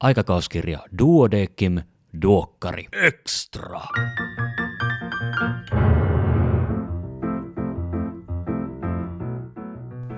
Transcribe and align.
aikakauskirja 0.00 0.78
Duodekim 0.98 1.82
Duokkari 2.22 2.88
Extra. 2.92 3.80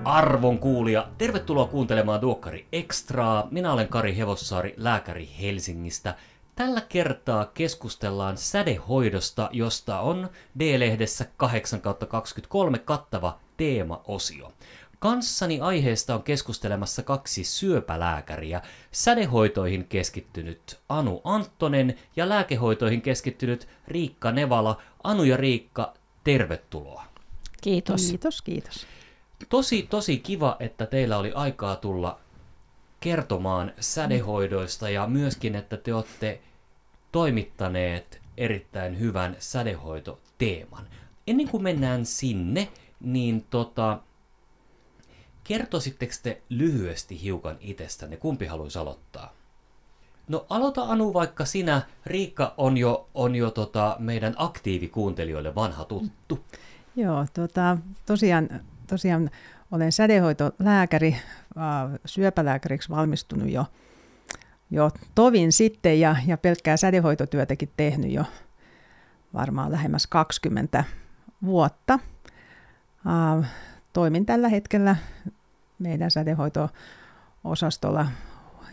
Arvon 0.03 0.59
kuulija, 0.59 1.07
tervetuloa 1.17 1.67
kuuntelemaan 1.67 2.21
Duokkari 2.21 2.67
Extraa. 2.71 3.47
Minä 3.51 3.73
olen 3.73 3.87
Kari 3.87 4.17
Hevossaari, 4.17 4.73
lääkäri 4.77 5.29
Helsingistä. 5.41 6.15
Tällä 6.55 6.81
kertaa 6.81 7.45
keskustellaan 7.45 8.37
sädehoidosta, 8.37 9.49
josta 9.51 9.99
on 9.99 10.29
D-lehdessä 10.59 11.25
8 11.37 11.81
23 11.81 12.79
kattava 12.79 13.39
teemaosio. 13.57 14.53
Kanssani 15.01 15.59
aiheesta 15.59 16.15
on 16.15 16.23
keskustelemassa 16.23 17.03
kaksi 17.03 17.43
syöpälääkäriä, 17.43 18.61
sädehoitoihin 18.91 19.87
keskittynyt 19.87 20.79
Anu 20.89 21.21
Anttonen 21.23 21.99
ja 22.15 22.29
lääkehoitoihin 22.29 23.01
keskittynyt 23.01 23.67
Riikka 23.87 24.31
Nevala. 24.31 24.81
Anu 25.03 25.23
ja 25.23 25.37
Riikka, 25.37 25.93
tervetuloa. 26.23 27.03
Kiitos. 27.61 28.09
Kiitos, 28.09 28.41
kiitos. 28.41 28.87
Tosi, 29.49 29.87
tosi 29.89 30.17
kiva, 30.17 30.57
että 30.59 30.85
teillä 30.85 31.17
oli 31.17 31.31
aikaa 31.35 31.75
tulla 31.75 32.19
kertomaan 32.99 33.73
sädehoidoista 33.79 34.89
ja 34.89 35.07
myöskin, 35.07 35.55
että 35.55 35.77
te 35.77 35.93
olette 35.93 36.41
toimittaneet 37.11 38.21
erittäin 38.37 38.99
hyvän 38.99 39.35
sädehoitoteeman. 39.39 40.87
Ennen 41.27 41.47
kuin 41.47 41.63
mennään 41.63 42.05
sinne, 42.05 42.67
niin 42.99 43.45
tota, 43.49 43.99
kertoisitteko 45.51 46.13
te 46.23 46.41
lyhyesti 46.49 47.21
hiukan 47.21 47.57
itsestänne? 47.59 48.17
Kumpi 48.17 48.45
haluaisi 48.45 48.79
aloittaa? 48.79 49.33
No 50.27 50.45
aloita 50.49 50.83
Anu 50.83 51.13
vaikka 51.13 51.45
sinä. 51.45 51.81
Riikka 52.05 52.53
on 52.57 52.77
jo, 52.77 53.09
on 53.13 53.35
jo 53.35 53.51
tota, 53.51 53.95
meidän 53.99 54.33
aktiivikuuntelijoille 54.37 55.55
vanha 55.55 55.85
tuttu. 55.85 56.45
Joo, 56.95 57.25
tota, 57.33 57.77
tosiaan, 58.05 58.49
tosiaan 58.87 59.29
olen 59.71 59.91
sädehoitolääkäri, 59.91 61.17
syöpälääkäriksi 62.05 62.89
valmistunut 62.89 63.49
jo, 63.49 63.65
jo 64.69 64.91
tovin 65.15 65.51
sitten 65.51 65.99
ja, 65.99 66.15
ja 66.27 66.37
pelkkää 66.37 66.77
sädehoitotyötäkin 66.77 67.69
tehnyt 67.77 68.11
jo 68.11 68.23
varmaan 69.33 69.71
lähemmäs 69.71 70.07
20 70.07 70.83
vuotta. 71.45 71.99
Toimin 73.93 74.25
tällä 74.25 74.49
hetkellä 74.49 74.95
meidän 75.81 76.11
sädehoito-osastolla 76.11 78.07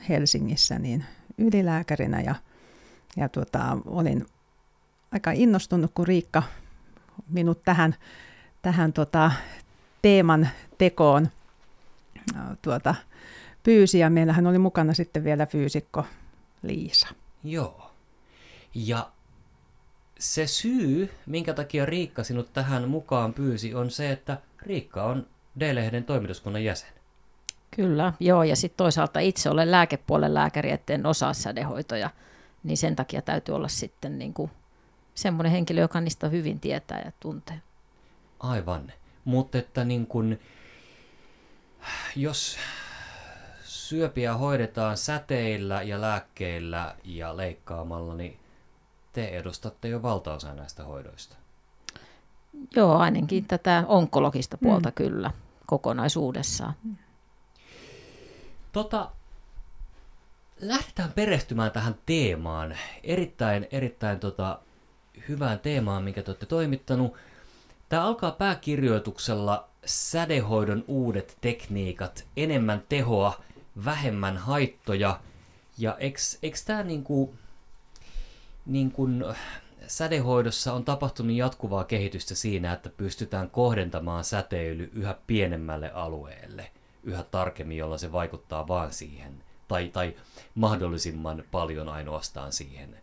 Helsingissä 0.09 0.79
niin 0.79 1.05
ylilääkärinä 1.39 2.21
ja, 2.21 2.35
ja 3.17 3.29
tuota, 3.29 3.79
olin 3.87 4.27
aika 5.13 5.31
innostunut, 5.31 5.91
kun 5.95 6.07
Riikka 6.07 6.43
minut 7.29 7.63
tähän, 7.65 7.95
tähän 8.63 8.93
tota, 8.93 9.33
teeman 10.03 10.49
tekoon 10.79 11.29
tuota, 12.63 12.95
pyysi 13.63 13.99
ja 13.99 14.11
meillähän 14.11 14.47
oli 14.47 14.59
mukana 14.59 14.95
sitten 14.95 15.25
vielä 15.25 15.47
fyysikko 15.47 16.07
Liisa. 16.63 17.09
Joo. 17.45 17.91
Ja 18.75 19.11
se 20.19 20.47
syy, 20.47 21.11
minkä 21.27 21.55
takia 21.55 21.87
Riikka 21.87 22.25
sinut 22.25 22.53
tähän 22.53 22.89
mukaan 22.89 23.35
pyysi, 23.35 23.75
on 23.75 23.91
se, 23.91 24.13
että 24.13 24.39
Riikka 24.63 25.05
on 25.05 25.27
D-lehden 25.61 26.05
toimituskunnan 26.05 26.65
jäsen. 26.65 26.98
Kyllä, 27.71 28.13
joo, 28.21 28.43
ja 28.43 28.57
sitten 28.57 28.77
toisaalta 28.77 29.21
itse 29.21 29.51
olen 29.51 29.71
lääkepuolen 29.71 30.35
lääkäri, 30.35 30.71
etten 30.71 31.07
osaa 31.07 31.33
sädehoitoja, 31.33 32.11
niin 32.63 32.77
sen 32.77 32.97
takia 32.97 33.23
täytyy 33.23 33.55
olla 33.55 33.69
sitten 33.69 34.19
niin 34.19 34.35
kuin 34.35 34.51
semmoinen 35.15 35.53
henkilö, 35.53 35.81
joka 35.81 36.01
niistä 36.01 36.29
hyvin 36.29 36.61
tietää 36.61 37.03
ja 37.05 37.13
tuntee. 37.21 37.61
Aivan, 38.41 38.93
mutta 39.25 39.59
että 39.59 39.85
niin 39.85 40.07
kuin, 40.07 40.41
jos 42.17 42.59
syöpiä 43.65 44.37
hoidetaan 44.37 44.97
säteillä 44.97 45.83
ja 45.83 46.01
lääkkeillä 46.01 46.95
ja 47.05 47.37
leikkaamalla, 47.37 48.15
niin 48.15 48.39
te 49.13 49.29
edustatte 49.29 49.89
jo 49.89 50.03
valtaosa 50.03 50.55
näistä 50.55 50.85
hoidoista. 50.85 51.37
Joo, 52.77 52.97
ainakin 52.97 53.45
tätä 53.45 53.85
onkologista 53.89 54.59
puolta 54.59 54.89
mm. 54.89 54.95
kyllä 54.95 55.31
kokonaisuudessaan. 55.67 56.75
Tota, 58.73 59.11
lähdetään 60.61 61.13
perehtymään 61.13 61.71
tähän 61.71 61.95
teemaan. 62.07 62.77
Erittäin, 63.03 63.69
erittäin 63.71 64.21
tota, 64.21 64.59
hyvään 65.29 65.59
teemaan, 65.61 66.05
minkä 66.05 66.23
te 66.23 66.31
olette 66.31 66.47
toimittanut. 66.47 67.17
Tämä 67.89 68.05
alkaa 68.05 68.31
pääkirjoituksella 68.31 69.69
sädehoidon 69.85 70.85
uudet 70.89 71.39
tekniikat, 71.41 72.27
enemmän 72.37 72.83
tehoa, 72.89 73.41
vähemmän 73.85 74.37
haittoja. 74.37 75.21
Ja 75.79 75.97
eikö 76.01 76.59
tämä 76.67 76.83
niinku, 76.83 77.35
niin 78.67 78.91
kuin 78.91 79.25
sädehoidossa 79.87 80.73
on 80.73 80.85
tapahtunut 80.85 81.37
jatkuvaa 81.37 81.85
kehitystä 81.85 82.35
siinä, 82.35 82.73
että 82.73 82.91
pystytään 82.91 83.51
kohdentamaan 83.51 84.25
säteily 84.25 84.91
yhä 84.93 85.15
pienemmälle 85.27 85.91
alueelle, 85.91 86.71
yhä 87.09 87.23
tarkemmin, 87.23 87.79
jolla 87.79 87.99
se 87.99 88.13
vaikuttaa 88.13 88.69
vaan 88.69 88.93
siihen, 88.93 89.33
tai, 89.69 89.89
tai 89.89 90.15
mahdollisimman 90.55 91.45
paljon 91.51 91.89
ainoastaan 91.89 92.53
siihen 92.53 92.97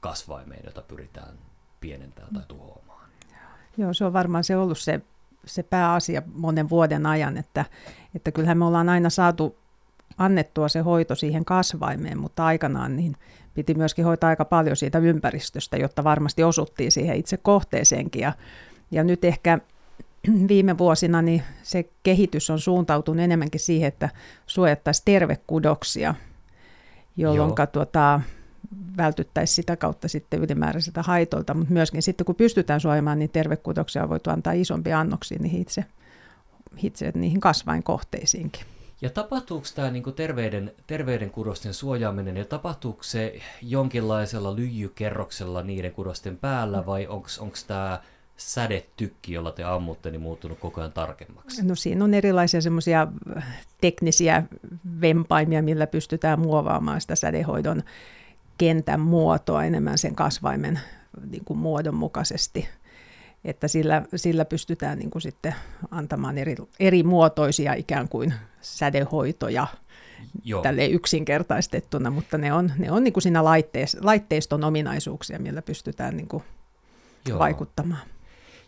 kasvaimeen, 0.00 0.62
jota 0.64 0.82
pyritään 0.82 1.34
pienentämään 1.80 2.34
tai 2.34 2.42
tuhoamaan. 2.48 3.08
Joo, 3.76 3.94
se 3.94 4.04
on 4.04 4.12
varmaan 4.12 4.44
se 4.44 4.56
ollut 4.56 4.78
se, 4.78 5.00
se 5.46 5.62
pääasia 5.62 6.22
monen 6.34 6.70
vuoden 6.70 7.06
ajan, 7.06 7.36
että, 7.36 7.64
että 8.14 8.32
kyllähän 8.32 8.58
me 8.58 8.64
ollaan 8.64 8.88
aina 8.88 9.10
saatu 9.10 9.56
annettua 10.18 10.68
se 10.68 10.80
hoito 10.80 11.14
siihen 11.14 11.44
kasvaimeen, 11.44 12.18
mutta 12.18 12.46
aikanaan 12.46 12.96
niin 12.96 13.16
piti 13.54 13.74
myöskin 13.74 14.04
hoitaa 14.04 14.30
aika 14.30 14.44
paljon 14.44 14.76
siitä 14.76 14.98
ympäristöstä, 14.98 15.76
jotta 15.76 16.04
varmasti 16.04 16.44
osuttiin 16.44 16.92
siihen 16.92 17.16
itse 17.16 17.36
kohteeseenkin. 17.36 18.22
Ja, 18.22 18.32
ja 18.90 19.04
nyt 19.04 19.24
ehkä 19.24 19.58
viime 20.48 20.78
vuosina 20.78 21.22
niin 21.22 21.42
se 21.62 21.90
kehitys 22.02 22.50
on 22.50 22.60
suuntautunut 22.60 23.24
enemmänkin 23.24 23.60
siihen, 23.60 23.88
että 23.88 24.08
suojattaisiin 24.46 25.04
tervekudoksia, 25.04 26.14
jolloin 27.16 27.52
tuota, 27.72 28.20
vältyttäisiin 28.96 29.56
sitä 29.56 29.76
kautta 29.76 30.08
sitten 30.08 30.40
ylimääräisiltä 30.40 31.02
haitolta, 31.02 31.54
mutta 31.54 31.72
myöskin 31.72 32.02
sitten 32.02 32.24
kun 32.24 32.34
pystytään 32.34 32.80
suojamaan, 32.80 33.18
niin 33.18 33.30
tervekudoksia 33.30 34.02
on 34.02 34.08
voitu 34.08 34.30
antaa 34.30 34.52
isompia 34.52 35.00
annoksia 35.00 35.38
niihin 35.40 35.62
itse, 35.62 35.84
itse 36.82 37.12
niihin 37.14 37.40
kasvainkohteisiinkin. 37.40 38.62
Ja 39.00 39.10
tapahtuuko 39.10 39.66
tämä 39.74 39.90
niin 39.90 40.14
terveyden, 40.16 40.72
terveyden 40.86 41.30
kudosten 41.30 41.74
suojaaminen, 41.74 42.36
ja 42.36 42.44
tapahtuuko 42.44 43.02
se 43.02 43.40
jonkinlaisella 43.62 44.56
lyijykerroksella 44.56 45.62
niiden 45.62 45.92
kudosten 45.92 46.36
päällä, 46.36 46.86
vai 46.86 47.06
onko 47.06 47.56
tämä 47.66 48.00
sädetykki, 48.44 49.32
jolla 49.32 49.52
te 49.52 49.64
ammutte, 49.64 50.10
niin 50.10 50.20
muuttunut 50.20 50.58
koko 50.58 50.80
ajan 50.80 50.92
tarkemmaksi? 50.92 51.66
No 51.66 51.74
siinä 51.74 52.04
on 52.04 52.14
erilaisia 52.14 52.60
semmoisia 52.60 53.08
teknisiä 53.80 54.42
vempaimia, 55.00 55.62
millä 55.62 55.86
pystytään 55.86 56.40
muovaamaan 56.40 57.00
sitä 57.00 57.14
sädehoidon 57.14 57.82
kentän 58.58 59.00
muotoa 59.00 59.64
enemmän 59.64 59.98
sen 59.98 60.14
kasvaimen 60.14 60.80
niin 61.30 61.44
kuin 61.44 61.58
muodon 61.58 61.94
mukaisesti 61.94 62.68
että 63.44 63.68
sillä, 63.68 64.02
sillä 64.16 64.44
pystytään 64.44 64.98
niin 64.98 65.10
kuin 65.10 65.22
sitten 65.22 65.54
antamaan 65.90 66.38
eri, 66.38 66.56
eri 66.80 67.02
muotoisia 67.02 67.74
ikään 67.74 68.08
kuin 68.08 68.34
sädehoitoja 68.60 69.66
Joo. 70.44 70.62
tälle 70.62 70.86
yksinkertaistettuna, 70.86 72.10
mutta 72.10 72.38
ne 72.38 72.52
on, 72.52 72.72
ne 72.78 72.90
on 72.90 73.04
niin 73.04 73.12
kuin 73.12 73.22
siinä 73.22 73.44
laitteis, 73.44 73.96
laitteiston 74.00 74.64
ominaisuuksia, 74.64 75.38
millä 75.38 75.62
pystytään 75.62 76.16
niin 76.16 76.28
kuin 76.28 76.42
Joo. 77.28 77.38
vaikuttamaan. 77.38 78.02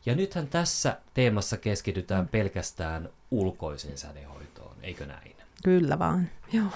Ja 0.07 0.15
nythän 0.15 0.49
tässä 0.49 0.99
teemassa 1.15 1.57
keskitytään 1.57 2.29
pelkästään 2.29 3.09
ulkoisen 3.31 3.99
sädehoitoon, 3.99 4.77
eikö 4.83 5.07
näin? 5.07 5.37
Kyllä 5.65 5.99
vaan, 5.99 6.29
joo. 6.53 6.69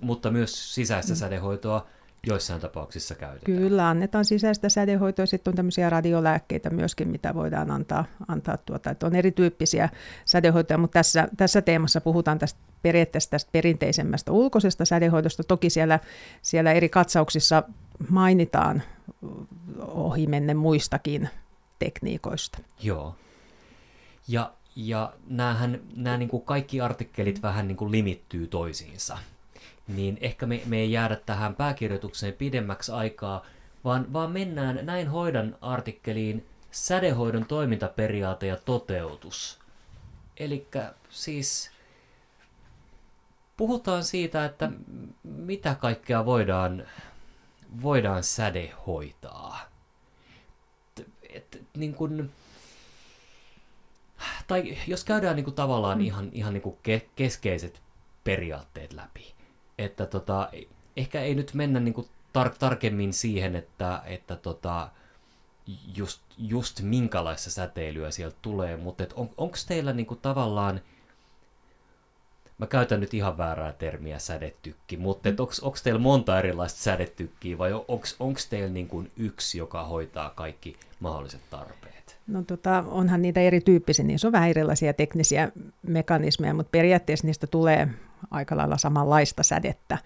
Mutta 0.00 0.30
myös 0.30 0.74
sisäistä 0.74 1.14
sädehoitoa 1.14 1.86
joissain 2.26 2.60
tapauksissa 2.60 3.14
käytetään. 3.14 3.58
Kyllä, 3.58 3.88
annetaan 3.88 4.24
sisäistä 4.24 4.68
sädehoitoa. 4.68 5.26
Sitten 5.26 5.50
on 5.50 5.56
tämmöisiä 5.56 5.90
radiolääkkeitä 5.90 6.70
myöskin, 6.70 7.08
mitä 7.08 7.34
voidaan 7.34 7.70
antaa. 7.70 8.04
antaa 8.28 8.56
tuota. 8.56 8.90
Että 8.90 9.06
on 9.06 9.14
erityyppisiä 9.14 9.88
sädehoitoja, 10.24 10.78
mutta 10.78 10.92
tässä, 10.92 11.28
tässä 11.36 11.62
teemassa 11.62 12.00
puhutaan 12.00 12.38
tästä 12.38 12.60
periaatteessa 12.82 13.30
tästä 13.30 13.52
perinteisemmästä 13.52 14.32
ulkoisesta 14.32 14.84
sädehoidosta. 14.84 15.44
Toki 15.44 15.70
siellä, 15.70 16.00
siellä 16.42 16.72
eri 16.72 16.88
katsauksissa 16.88 17.62
mainitaan 18.08 18.82
ohimenne 19.80 20.54
muistakin 20.54 21.28
tekniikoista. 21.84 22.58
Joo. 22.82 23.16
Ja, 24.28 24.52
ja 24.76 25.12
näähän, 25.26 25.80
nämä 25.96 26.16
niin 26.16 26.28
kuin 26.28 26.42
kaikki 26.42 26.80
artikkelit 26.80 27.42
vähän 27.42 27.68
niin 27.68 27.76
kuin 27.76 27.92
limittyy 27.92 28.46
toisiinsa. 28.46 29.18
niin 29.88 30.18
ehkä 30.20 30.46
me, 30.46 30.62
me 30.66 30.76
ei 30.76 30.92
jäädä 30.92 31.16
tähän 31.16 31.54
pääkirjoitukseen 31.54 32.32
pidemmäksi 32.32 32.92
aikaa, 32.92 33.46
vaan, 33.84 34.12
vaan 34.12 34.30
mennään 34.30 34.80
näin 34.82 35.08
hoidan 35.08 35.56
artikkeliin 35.60 36.46
sädehoidon 36.70 37.44
toimintaperiaate 37.46 38.46
ja 38.46 38.56
toteutus. 38.56 39.58
Eli 40.36 40.66
siis 41.10 41.70
puhutaan 43.56 44.04
siitä, 44.04 44.44
että 44.44 44.70
mitä 45.22 45.74
kaikkea 45.74 46.24
voidaan, 46.24 46.86
voidaan 47.82 48.22
sädehoitaa. 48.22 49.73
Et, 51.34 51.54
et, 51.54 51.62
niin 51.76 51.94
kun, 51.94 52.30
tai 54.46 54.78
jos 54.86 55.04
käydään 55.04 55.36
niin 55.36 55.44
kuin 55.44 55.54
tavallaan 55.54 55.98
mm. 55.98 56.04
ihan, 56.04 56.30
ihan 56.32 56.52
niin 56.54 56.62
kuin 56.62 56.76
ke, 56.82 57.06
keskeiset 57.16 57.82
periaatteet 58.24 58.92
läpi, 58.92 59.34
että 59.78 60.06
tota, 60.06 60.50
ehkä 60.96 61.20
ei 61.20 61.34
nyt 61.34 61.54
mennä 61.54 61.80
niin 61.80 61.94
kuin 61.94 62.08
tar- 62.38 62.56
tarkemmin 62.58 63.12
siihen, 63.12 63.56
että, 63.56 64.02
että 64.06 64.36
tota, 64.36 64.88
just, 65.96 66.22
just 66.38 66.80
minkälaista 66.80 67.50
säteilyä 67.50 68.10
sieltä 68.10 68.36
tulee, 68.42 68.76
mutta 68.76 69.04
on, 69.14 69.30
onko 69.36 69.56
teillä 69.68 69.92
niin 69.92 70.06
kuin 70.06 70.20
tavallaan, 70.20 70.80
mä 72.58 72.66
käytän 72.66 73.00
nyt 73.00 73.14
ihan 73.14 73.38
väärää 73.38 73.72
termiä 73.72 74.18
sädetykki, 74.18 74.96
mutta 74.96 75.30
mm. 75.30 75.36
onko 75.62 75.76
teillä 75.84 76.00
monta 76.00 76.38
erilaista 76.38 76.80
sädetykkiä 76.80 77.58
vai 77.58 77.72
onko 78.18 78.40
teillä 78.50 78.68
niin 78.68 78.88
kuin 78.88 79.10
yksi, 79.16 79.58
joka 79.58 79.84
hoitaa 79.84 80.30
kaikki 80.30 80.76
mahdolliset 81.00 81.40
tarpeet? 81.50 81.94
No 82.26 82.42
tota, 82.42 82.84
onhan 82.86 83.22
niitä 83.22 83.40
erityyppisiä, 83.40 84.04
niin 84.04 84.18
se 84.18 84.26
on 84.26 84.32
vähän 84.32 84.50
erilaisia 84.50 84.92
teknisiä 84.92 85.52
mekanismeja, 85.82 86.54
mutta 86.54 86.70
periaatteessa 86.70 87.26
niistä 87.26 87.46
tulee 87.46 87.88
aika 88.30 88.56
lailla 88.56 88.78
samanlaista 88.78 89.42
sädettä. 89.42 89.98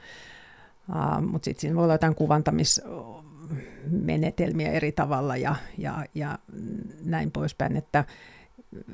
Uh, 0.89 1.23
mutta 1.23 1.45
sitten 1.45 1.61
siinä 1.61 1.77
voi 1.77 1.85
olla 1.85 1.95
jotain 1.95 2.15
kuvantamismenetelmiä 2.15 4.71
eri 4.71 4.93
tavalla 4.93 5.37
ja, 5.37 5.56
ja, 5.79 6.05
ja 6.15 6.39
näin 7.05 7.31
poispäin, 7.31 7.77
että 7.77 8.05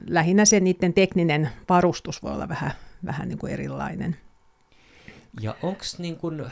lähinnä 0.08 0.44
se 0.44 0.60
niiden 0.60 0.92
tekninen 0.92 1.48
varustus 1.68 2.22
voi 2.22 2.32
olla 2.32 2.48
vähän, 2.48 2.72
vähän 3.06 3.28
niin 3.28 3.38
kuin 3.38 3.52
erilainen. 3.52 4.16
Ja 5.40 5.54
onko 5.62 5.84
niin 5.98 6.16
kuin, 6.16 6.44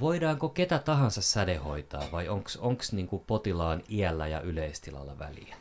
voidaanko 0.00 0.48
ketä 0.48 0.78
tahansa 0.78 1.22
sädehoitaa 1.22 2.02
vai 2.12 2.28
onko 2.28 2.82
niin 2.92 3.08
potilaan 3.26 3.82
iällä 3.90 4.28
ja 4.28 4.40
yleistilalla 4.40 5.18
väliä? 5.18 5.56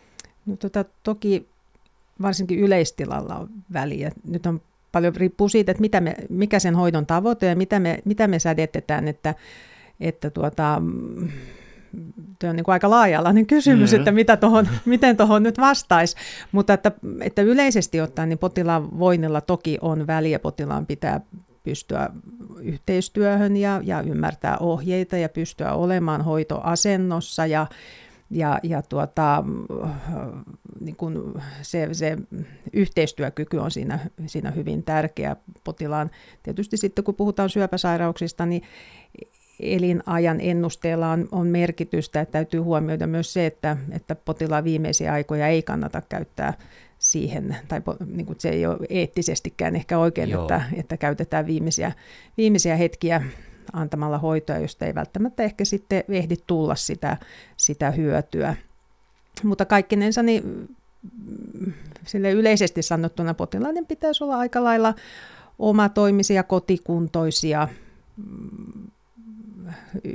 No, 0.45 0.55
tota, 0.55 0.85
toki 1.03 1.49
varsinkin 2.21 2.59
yleistilalla 2.59 3.35
on 3.35 3.49
väliä. 3.73 4.11
Nyt 4.27 4.45
on 4.45 4.61
paljon 4.91 5.15
riippuu 5.15 5.49
siitä, 5.49 5.71
että 5.71 5.81
mitä 5.81 6.01
me, 6.01 6.15
mikä 6.29 6.59
sen 6.59 6.75
hoidon 6.75 7.05
tavoite 7.05 7.45
ja 7.45 7.55
mitä 7.55 7.79
me, 7.79 7.99
mitä 8.05 8.27
me 8.27 8.39
sädetetään, 8.39 9.07
että, 9.07 9.35
että 9.99 10.29
tuota, 10.29 10.81
Tuo 12.39 12.49
on 12.49 12.55
niin 12.55 12.63
kuin 12.63 12.73
aika 12.73 12.89
laaja-alainen 12.89 13.45
kysymys, 13.45 13.91
mm-hmm. 13.91 14.01
että 14.01 14.11
mitä 14.11 14.37
tohon, 14.37 14.67
miten 14.85 15.17
tuohon 15.17 15.43
nyt 15.43 15.57
vastaisi. 15.57 16.15
Mutta 16.51 16.73
että, 16.73 16.91
että 17.21 17.41
yleisesti 17.41 18.01
ottaen 18.01 18.29
niin 18.29 18.39
potilaan 18.39 18.99
voinnilla 18.99 19.41
toki 19.41 19.77
on 19.81 20.07
väliä. 20.07 20.39
Potilaan 20.39 20.85
pitää 20.85 21.21
pystyä 21.63 22.09
yhteistyöhön 22.61 23.57
ja, 23.57 23.81
ja 23.83 24.01
ymmärtää 24.01 24.57
ohjeita 24.57 25.17
ja 25.17 25.29
pystyä 25.29 25.73
olemaan 25.73 26.21
hoitoasennossa 26.21 27.45
ja, 27.45 27.67
ja, 28.29 28.59
ja 28.63 28.81
tuota, 28.81 29.43
niin 30.79 30.95
kun 30.95 31.41
se, 31.61 31.89
se 31.91 32.17
yhteistyökyky 32.73 33.57
on 33.57 33.71
siinä, 33.71 33.99
siinä 34.25 34.51
hyvin 34.51 34.83
tärkeä 34.83 35.35
potilaan. 35.63 36.11
Tietysti 36.43 36.77
sitten 36.77 37.03
kun 37.03 37.15
puhutaan 37.15 37.49
syöpäsairauksista, 37.49 38.45
niin 38.45 38.61
elinajan 39.65 40.41
ennusteella 40.41 41.11
on, 41.11 41.27
on 41.31 41.47
merkitystä, 41.47 42.21
että 42.21 42.31
täytyy 42.31 42.59
huomioida 42.59 43.07
myös 43.07 43.33
se, 43.33 43.45
että, 43.45 43.77
että 43.91 44.15
potilaan 44.15 44.63
viimeisiä 44.63 45.13
aikoja 45.13 45.47
ei 45.47 45.63
kannata 45.63 46.01
käyttää 46.09 46.53
siihen, 46.99 47.57
tai 47.67 47.81
niin 48.05 48.25
kuin 48.25 48.39
se 48.39 48.49
ei 48.49 48.65
ole 48.65 48.77
eettisestikään 48.89 49.75
ehkä 49.75 49.97
oikein, 49.97 50.39
että, 50.39 50.61
että 50.73 50.97
käytetään 50.97 51.45
viimeisiä, 51.45 51.91
viimeisiä 52.37 52.75
hetkiä 52.75 53.21
antamalla 53.73 54.17
hoitoa, 54.17 54.57
josta 54.57 54.85
ei 54.85 54.95
välttämättä 54.95 55.43
ehkä 55.43 55.65
sitten 55.65 56.03
ehdi 56.09 56.35
tulla 56.47 56.75
sitä, 56.75 57.17
sitä 57.57 57.91
hyötyä. 57.91 58.55
Mutta 59.43 59.65
kaikkinensa 59.65 60.23
niin 60.23 60.69
sille 62.05 62.31
yleisesti 62.31 62.81
sanottuna 62.81 63.33
potilaiden 63.33 63.85
pitäisi 63.85 64.23
olla 64.23 64.37
aika 64.37 64.63
lailla 64.63 64.93
omatoimisia, 65.59 66.43
kotikuntoisia 66.43 67.67
mm, 68.17 68.91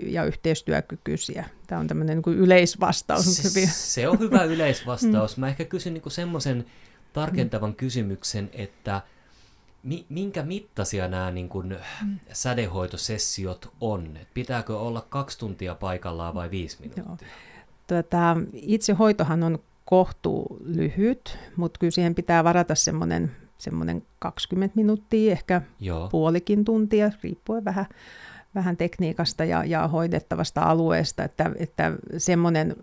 ja 0.03 0.25
yhteistyökykyisiä. 0.25 1.45
Tämä 1.67 1.81
on 1.81 1.87
tämmöinen 1.87 2.17
niin 2.17 2.23
kuin 2.23 2.39
yleisvastaus. 2.39 3.37
Se, 3.37 3.67
se 3.67 4.09
on 4.09 4.19
hyvä 4.19 4.45
yleisvastaus. 4.55 5.37
Mä 5.37 5.49
ehkä 5.49 5.65
kysyn 5.65 5.95
niin 5.95 6.11
semmoisen 6.11 6.67
tarkentavan 7.13 7.75
kysymyksen, 7.75 8.51
että– 8.53 9.01
minkä 10.09 10.43
mittaisia 10.43 11.09
nämä 11.09 11.31
niin 11.31 11.49
kuin, 11.49 11.77
mm. 12.05 12.19
sädehoitosessiot 12.33 13.73
on? 13.81 14.19
Pitääkö 14.35 14.79
olla 14.79 15.07
kaksi 15.09 15.39
tuntia 15.39 15.75
paikallaan 15.75 16.35
vai 16.35 16.51
viisi 16.51 16.77
minuuttia? 16.81 17.05
Joo. 17.07 17.17
Tuota, 17.87 18.37
itse 18.53 18.93
hoitohan 18.93 19.43
on 19.43 19.59
kohtuu 19.85 20.57
lyhyt, 20.65 21.39
mutta 21.57 21.79
kyllä 21.79 21.91
siihen 21.91 22.15
pitää 22.15 22.45
varata 22.45 22.75
semmoinen, 22.75 23.31
semmoinen 23.59 24.03
20 24.19 24.77
minuuttia, 24.77 25.33
ehkä 25.33 25.63
Joo. 25.81 26.09
puolikin 26.09 26.65
tuntia, 26.65 27.11
riippuen 27.23 27.65
vähän, 27.65 27.87
vähän 28.59 28.77
tekniikasta 28.77 29.45
ja, 29.45 29.65
ja 29.65 29.89
hoidettavasta 29.89 30.63
alueesta, 30.63 31.25
että, 31.25 31.51
että 31.59 31.93
semmoinen 32.19 32.77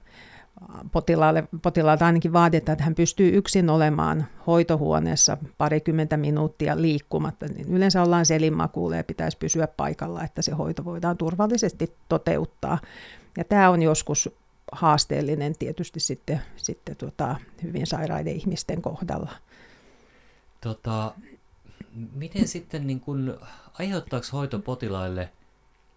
potilaalle, 0.91 1.43
potilaalta 1.61 2.05
ainakin 2.05 2.33
vaaditaan, 2.33 2.73
että 2.73 2.83
hän 2.83 2.95
pystyy 2.95 3.37
yksin 3.37 3.69
olemaan 3.69 4.25
hoitohuoneessa 4.47 5.37
parikymmentä 5.57 6.17
minuuttia 6.17 6.81
liikkumatta, 6.81 7.45
niin 7.47 7.67
yleensä 7.73 8.01
ollaan 8.01 8.25
selinmakuulle 8.25 8.97
ja 8.97 9.03
pitäisi 9.03 9.37
pysyä 9.37 9.67
paikalla, 9.67 10.23
että 10.23 10.41
se 10.41 10.51
hoito 10.51 10.85
voidaan 10.85 11.17
turvallisesti 11.17 11.95
toteuttaa. 12.09 12.77
Ja 13.37 13.43
tämä 13.43 13.69
on 13.69 13.81
joskus 13.81 14.29
haasteellinen 14.71 15.55
tietysti 15.59 15.99
sitten, 15.99 16.41
sitten 16.55 16.95
tota, 16.95 17.35
hyvin 17.63 17.87
sairaiden 17.87 18.35
ihmisten 18.35 18.81
kohdalla. 18.81 19.31
Tota, 20.61 21.13
miten 22.13 22.47
sitten, 22.47 22.87
niin 22.87 22.99
kun, 22.99 23.39
aiheuttaako 23.79 24.25
hoito 24.33 24.59
potilaille 24.59 25.29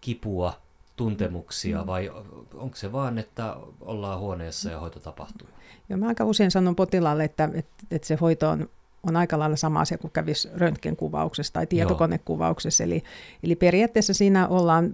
kipua 0.01 0.53
tuntemuksia 0.95 1.81
mm. 1.81 1.87
vai 1.87 2.11
onko 2.53 2.75
se 2.75 2.91
vaan, 2.91 3.17
että 3.17 3.55
ollaan 3.81 4.19
huoneessa 4.19 4.69
ja 4.69 4.79
hoito 4.79 4.99
tapahtuu? 4.99 5.47
Joo, 5.89 5.97
mä 5.97 6.07
aika 6.07 6.25
usein 6.25 6.51
sanon 6.51 6.75
potilaalle, 6.75 7.23
että, 7.23 7.49
että, 7.53 7.85
että 7.91 8.07
se 8.07 8.15
hoito 8.15 8.49
on, 8.49 8.69
on 9.07 9.15
aika 9.15 9.39
lailla 9.39 9.55
sama 9.55 9.81
asia 9.81 9.97
kuin 9.97 10.11
kävisi 10.11 10.49
röntgenkuvauksessa 10.55 11.53
tai 11.53 11.67
tietokonekuvauksessa. 11.67 12.83
Eli, 12.83 13.03
eli 13.43 13.55
periaatteessa 13.55 14.13
siinä 14.13 14.47
ollaan, 14.47 14.91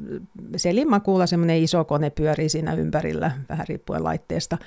selinmakuulla 0.56 1.28
semmoinen 1.28 1.64
iso 1.64 1.86
kone 1.86 2.10
pyörii 2.10 2.50
siinä 2.50 2.74
ympärillä, 2.74 3.32
vähän 3.50 3.66
riippuen 3.70 4.04
laitteesta 4.04 4.58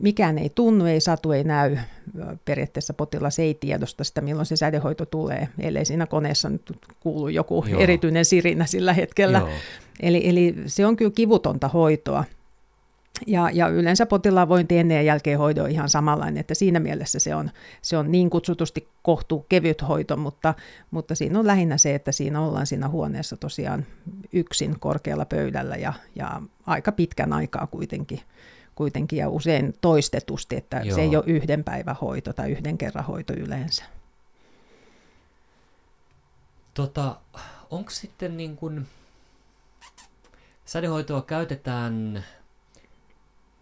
mikään 0.00 0.38
ei 0.38 0.50
tunnu, 0.54 0.84
ei 0.84 1.00
satu, 1.00 1.32
ei 1.32 1.44
näy. 1.44 1.76
Periaatteessa 2.44 2.94
potilas 2.94 3.38
ei 3.38 3.54
tiedosta 3.54 4.04
sitä, 4.04 4.20
milloin 4.20 4.46
se 4.46 4.56
sädehoito 4.56 5.06
tulee, 5.06 5.48
ellei 5.58 5.84
siinä 5.84 6.06
koneessa 6.06 6.48
nyt 6.48 6.72
kuulu 7.00 7.28
joku 7.28 7.64
Joo. 7.68 7.80
erityinen 7.80 8.24
sirinä 8.24 8.66
sillä 8.66 8.92
hetkellä. 8.92 9.48
Eli, 10.00 10.28
eli 10.28 10.54
se 10.66 10.86
on 10.86 10.96
kyllä 10.96 11.10
kivutonta 11.14 11.68
hoitoa. 11.68 12.24
Ja, 13.26 13.50
ja 13.52 13.68
yleensä 13.68 14.06
potilaan 14.06 14.48
vointi 14.48 14.78
ennen 14.78 14.94
ja 14.94 15.02
jälkeen 15.02 15.38
hoito 15.38 15.62
on 15.62 15.70
ihan 15.70 15.88
samanlainen, 15.88 16.40
että 16.40 16.54
siinä 16.54 16.80
mielessä 16.80 17.18
se 17.18 17.34
on, 17.34 17.50
se 17.82 17.96
on 17.96 18.12
niin 18.12 18.30
kutsutusti 18.30 18.88
kohtuu 19.02 19.46
kevyt 19.48 19.88
hoito, 19.88 20.16
mutta, 20.16 20.54
mutta 20.90 21.14
siinä 21.14 21.38
on 21.38 21.46
lähinnä 21.46 21.78
se, 21.78 21.94
että 21.94 22.12
siinä 22.12 22.40
ollaan 22.40 22.66
siinä 22.66 22.88
huoneessa 22.88 23.36
tosiaan 23.36 23.86
yksin 24.32 24.80
korkealla 24.80 25.24
pöydällä 25.24 25.76
ja, 25.76 25.92
ja 26.14 26.42
aika 26.66 26.92
pitkän 26.92 27.32
aikaa 27.32 27.66
kuitenkin 27.66 28.20
kuitenkin 28.74 29.18
ja 29.18 29.28
usein 29.28 29.74
toistetusti, 29.80 30.56
että 30.56 30.80
Joo. 30.84 30.94
se 30.94 31.02
ei 31.02 31.16
ole 31.16 31.24
yhden 31.26 31.64
päivän 31.64 31.96
hoito 31.96 32.32
tai 32.32 32.50
yhden 32.50 32.78
kerran 32.78 33.04
hoito 33.04 33.32
yleensä. 33.32 33.84
Tota, 36.74 37.16
onko 37.70 37.90
sitten 37.90 38.36
niin 38.36 38.56
kuin, 38.56 38.86
sädehoitoa 40.64 41.22
käytetään 41.22 42.24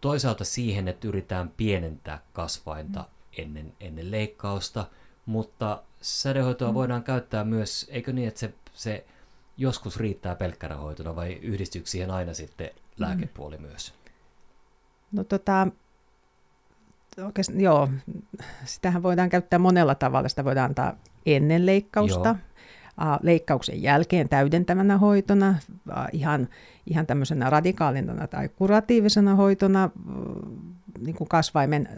toisaalta 0.01 0.45
siihen, 0.45 0.89
että 0.89 1.09
yritetään 1.09 1.49
pienentää 1.57 2.23
kasvainta 2.33 3.01
mm. 3.01 3.07
ennen, 3.39 3.73
ennen 3.81 4.11
leikkausta, 4.11 4.87
mutta 5.27 5.83
sädehoitoa 6.01 6.69
mm. 6.69 6.75
voidaan 6.75 7.03
käyttää 7.03 7.45
myös, 7.45 7.87
eikö 7.91 8.13
niin, 8.13 8.29
että 8.29 8.41
se, 8.41 8.55
se 8.75 9.05
joskus 9.57 9.97
riittää 9.97 10.35
pelkkänä 10.35 10.77
hoitona 10.77 11.17
vai 11.17 11.33
yhdistyykö 11.33 11.89
siihen 11.89 12.11
aina 12.11 12.35
sitten 12.35 12.67
mm. 12.67 12.83
lääkepuoli 12.99 13.57
mm. 13.57 13.63
myös? 13.63 13.95
No 15.13 15.25
tota, 15.25 15.69
oikeastaan, 17.25 17.61
joo, 17.61 17.89
sitähän 18.65 19.03
voidaan 19.03 19.31
käyttää 19.31 19.59
monella 19.59 19.95
tavalla. 19.95 20.29
Sitä 20.29 20.45
voidaan 20.45 20.71
antaa 20.71 20.97
ennen 21.27 21.67
leikkausta. 21.67 22.37
leikkauksen 23.23 23.83
jälkeen 23.83 24.29
täydentävänä 24.29 24.99
hoitona, 24.99 25.55
ihan, 26.13 26.49
ihan 26.87 27.07
tämmöisenä 27.07 27.51
radikaalina 27.51 28.27
tai 28.27 28.49
kuratiivisena 28.49 29.35
hoitona 29.35 29.91
niin 30.99 31.17
kuin 31.17 31.29
kasvaimen 31.29 31.89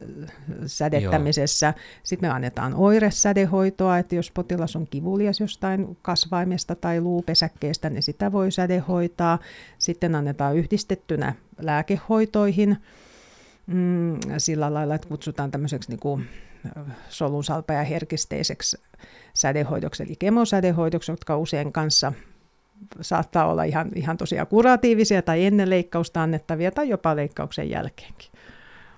sädettämisessä. 0.66 1.66
Joo. 1.66 2.00
Sitten 2.02 2.28
me 2.28 2.34
annetaan 2.34 2.74
oiresädehoitoa, 2.74 3.98
että 3.98 4.14
jos 4.14 4.30
potilas 4.30 4.76
on 4.76 4.86
kivulias 4.86 5.40
jostain 5.40 5.96
kasvaimesta 6.02 6.74
tai 6.74 7.00
luupesäkkeestä, 7.00 7.90
niin 7.90 8.02
sitä 8.02 8.32
voi 8.32 8.52
sädehoitaa. 8.52 9.38
Sitten 9.78 10.14
annetaan 10.14 10.56
yhdistettynä 10.56 11.34
lääkehoitoihin 11.58 12.76
mm, 13.66 14.18
sillä 14.38 14.74
lailla, 14.74 14.94
että 14.94 15.08
kutsutaan 15.08 15.50
tämmöiseksi 15.50 15.90
niin 15.90 16.00
kuin 16.00 16.28
solunsalpa- 17.08 17.84
herkisteiseksi 17.88 18.76
sädehoidoksi, 19.34 20.02
eli 20.02 20.16
kemosädehoidoksi, 20.16 21.12
jotka 21.12 21.38
usein 21.38 21.72
kanssa 21.72 22.12
saattaa 23.00 23.46
olla 23.46 23.64
ihan, 23.64 23.90
ihan 23.94 24.16
tosiaan 24.16 24.46
kuratiivisia 24.46 25.22
tai 25.22 25.44
ennen 25.44 25.70
leikkausta 25.70 26.22
annettavia 26.22 26.70
tai 26.70 26.88
jopa 26.88 27.16
leikkauksen 27.16 27.70
jälkeenkin. 27.70 28.30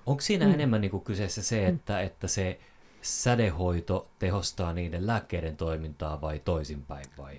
Onko 0.07 0.21
siinä 0.21 0.47
mm. 0.47 0.55
enemmän 0.55 0.81
niin 0.81 0.91
kuin 0.91 1.05
kyseessä 1.05 1.43
se, 1.43 1.61
mm. 1.61 1.75
että, 1.75 1.93
mm. 1.93 2.07
että 2.07 2.29
se 2.29 2.61
sädehoito 3.03 4.09
tehostaa 4.19 4.73
niiden 4.73 5.07
lääkkeiden 5.07 5.57
toimintaa 5.57 6.21
vai 6.21 6.39
toisinpäin? 6.45 7.07
Vai? 7.19 7.39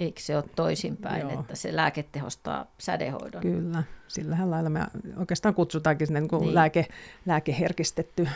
Eikö 0.00 0.20
se 0.20 0.36
ole 0.36 0.44
toisinpäin, 0.56 1.20
Joo. 1.20 1.40
että 1.40 1.56
se 1.56 1.76
lääke 1.76 2.02
tehostaa 2.12 2.66
sädehoidon? 2.78 3.42
Kyllä, 3.42 3.82
sillähän 4.08 4.50
lailla 4.50 4.70
me 4.70 4.86
oikeastaan 5.16 5.54
kutsutaankin 5.54 6.06
sinne 6.06 6.20
niin 6.20 6.30
niin. 6.40 6.54
Lääke, 6.54 6.86
lääkeherkistetty 7.26 8.28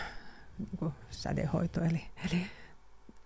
niin 0.80 0.92
sädehoito. 1.10 1.80
Eli, 1.80 2.02
eli, 2.30 2.40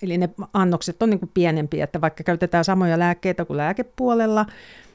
eli 0.03 0.19
ne 0.19 0.29
annokset 0.53 1.03
on 1.03 1.11
niin 1.11 1.21
kuin 1.21 1.31
pienempiä, 1.35 1.85
että 1.85 2.01
vaikka 2.01 2.25
käytetään 2.25 2.65
samoja 2.65 2.99
lääkkeitä 2.99 3.45
kuin 3.45 3.57
lääkepuolella, 3.57 4.47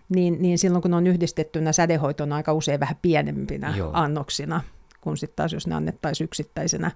niin, 0.10 0.42
niin 0.42 0.58
silloin 0.58 0.82
kun 0.82 0.92
ne 0.92 0.98
on 0.98 1.08
yhdistettynä 1.08 1.72
sädehoito 1.72 2.24
on 2.24 2.34
aika 2.34 2.54
usein 2.54 2.80
vähän 2.80 2.98
pienempinä 3.02 3.74
Joo. 3.78 3.90
annoksina, 3.94 4.62
kun 5.02 5.18
sitten 5.18 5.36
taas 5.36 5.54
jos 5.54 5.68
ne 5.68 5.76
annettaisiin 5.76 6.26
yksittäisenä, 6.26 6.92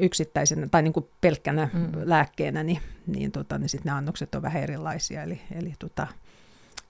yksittäisenä 0.00 0.68
tai 0.70 0.82
niin 0.82 0.92
kuin 0.92 1.08
pelkkänä 1.20 1.68
mm. 1.72 1.92
lääkkeenä, 2.04 2.62
niin, 2.62 2.80
niin, 3.06 3.32
tota, 3.32 3.58
niin 3.58 3.68
sitten 3.68 3.90
ne 3.90 3.96
annokset 3.96 4.34
on 4.34 4.42
vähän 4.42 4.62
erilaisia. 4.62 5.22
Eli, 5.22 5.40
eli 5.54 5.74
tota, 5.78 6.06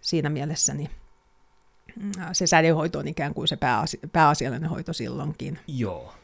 siinä 0.00 0.28
mielessä 0.28 0.74
niin 0.74 0.90
se 2.32 2.46
sädehoito 2.46 2.98
on 2.98 3.08
ikään 3.08 3.34
kuin 3.34 3.48
se 3.48 3.56
pääasi- 3.56 4.08
pääasiallinen 4.12 4.70
hoito 4.70 4.92
silloinkin. 4.92 5.58
Joo. 5.66 6.14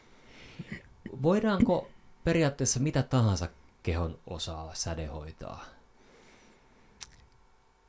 Voidaanko 1.23 1.89
periaatteessa 2.25 2.81
mitä 2.81 3.03
tahansa 3.03 3.49
kehon 3.83 4.19
osaa 4.27 4.71
sädehoitaa? 4.75 5.65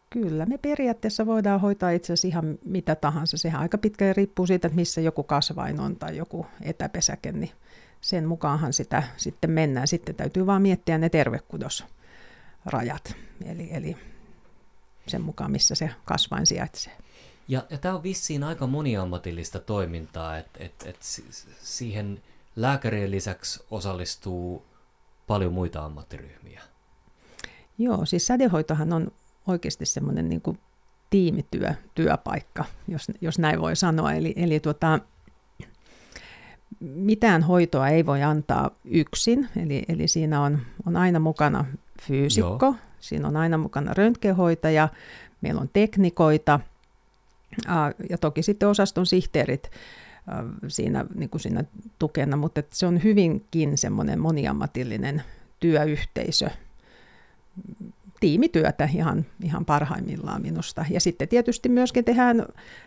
Kyllä, 0.10 0.46
me 0.46 0.58
periaatteessa 0.58 1.26
voidaan 1.26 1.62
hoitaa 1.62 1.90
itse 1.90 2.14
asiassa 2.14 2.28
ihan 2.28 2.58
mitä 2.66 2.96
tahansa. 2.96 3.38
Sehän 3.38 3.62
aika 3.62 3.78
pitkään 3.78 4.16
riippuu 4.16 4.48
siitä, 4.48 4.68
että 4.68 4.76
missä 4.76 5.02
joku 5.02 5.24
kasvain 5.24 5.80
on 5.80 5.96
tai 5.96 6.18
joku 6.18 6.46
etäpesäke, 6.62 7.32
niin 7.32 7.52
sen 8.02 8.28
mukaanhan 8.28 8.74
sitä 8.74 9.04
sitten 9.18 9.52
mennään. 9.52 9.88
Sitten 9.88 10.16
täytyy 10.16 10.46
vaan 10.46 10.62
miettiä 10.62 10.98
ne 10.98 11.10
tervekudosrajat, 11.10 13.16
eli, 13.46 13.70
eli 13.72 13.98
sen 15.08 15.22
mukaan, 15.22 15.52
missä 15.52 15.76
se 15.76 15.90
kasvain 16.06 16.46
sijaitsee. 16.46 16.94
Ja, 17.48 17.64
ja 17.70 17.78
tämä 17.78 17.96
on 17.96 18.04
vissiin 18.04 18.44
aika 18.44 18.68
moniammatillista 18.68 19.60
toimintaa, 19.60 20.38
että 20.38 20.64
et, 20.64 20.84
et 20.86 20.98
siihen 21.62 22.22
lääkärien 22.56 23.12
lisäksi 23.12 23.64
osallistuu 23.72 24.66
paljon 25.28 25.54
muita 25.54 25.86
ammattiryhmiä. 25.86 26.62
Joo, 27.78 28.06
siis 28.06 28.28
sädehoitohan 28.28 28.94
on 28.94 29.12
oikeasti 29.48 29.86
semmoinen 29.86 30.30
niin 30.30 30.42
kuin 30.42 30.60
tiimityö, 31.10 31.74
työpaikka, 31.96 32.66
jos, 32.88 33.08
jos 33.22 33.40
näin 33.40 33.62
voi 33.62 33.76
sanoa. 33.76 34.14
Eli, 34.14 34.34
eli 34.36 34.60
tuota, 34.60 35.00
mitään 36.80 37.44
hoitoa 37.44 37.88
ei 37.88 38.06
voi 38.06 38.24
antaa 38.24 38.72
yksin, 38.86 39.50
eli, 39.56 39.84
eli 39.88 40.08
siinä 40.08 40.42
on, 40.42 40.60
on 40.86 40.96
aina 40.96 41.20
mukana 41.20 41.66
fyysikko, 42.02 42.66
Joo. 42.66 42.76
siinä 43.00 43.28
on 43.28 43.38
aina 43.38 43.58
mukana 43.58 43.94
röntgenhoitaja, 43.94 44.90
meillä 45.42 45.62
on 45.62 45.70
teknikoita 45.74 46.60
ja 48.10 48.18
toki 48.18 48.44
sitten 48.44 48.70
osaston 48.70 49.06
sihteerit 49.06 49.72
siinä, 50.68 51.06
niin 51.16 51.30
kuin 51.30 51.42
siinä 51.42 51.64
tukena, 52.00 52.38
mutta 52.38 52.64
se 52.70 52.86
on 52.86 53.04
hyvinkin 53.04 53.78
semmoinen 53.78 54.20
moniammatillinen 54.20 55.24
työyhteisö, 55.60 56.50
tiimityötä 58.22 58.90
ihan, 58.94 59.26
ihan 59.44 59.66
parhaimmillaan 59.66 60.42
minusta. 60.42 60.86
Ja 60.90 61.00
sitten 61.00 61.28
tietysti 61.28 61.70
myöskin 61.70 62.06
tehdään 62.06 62.46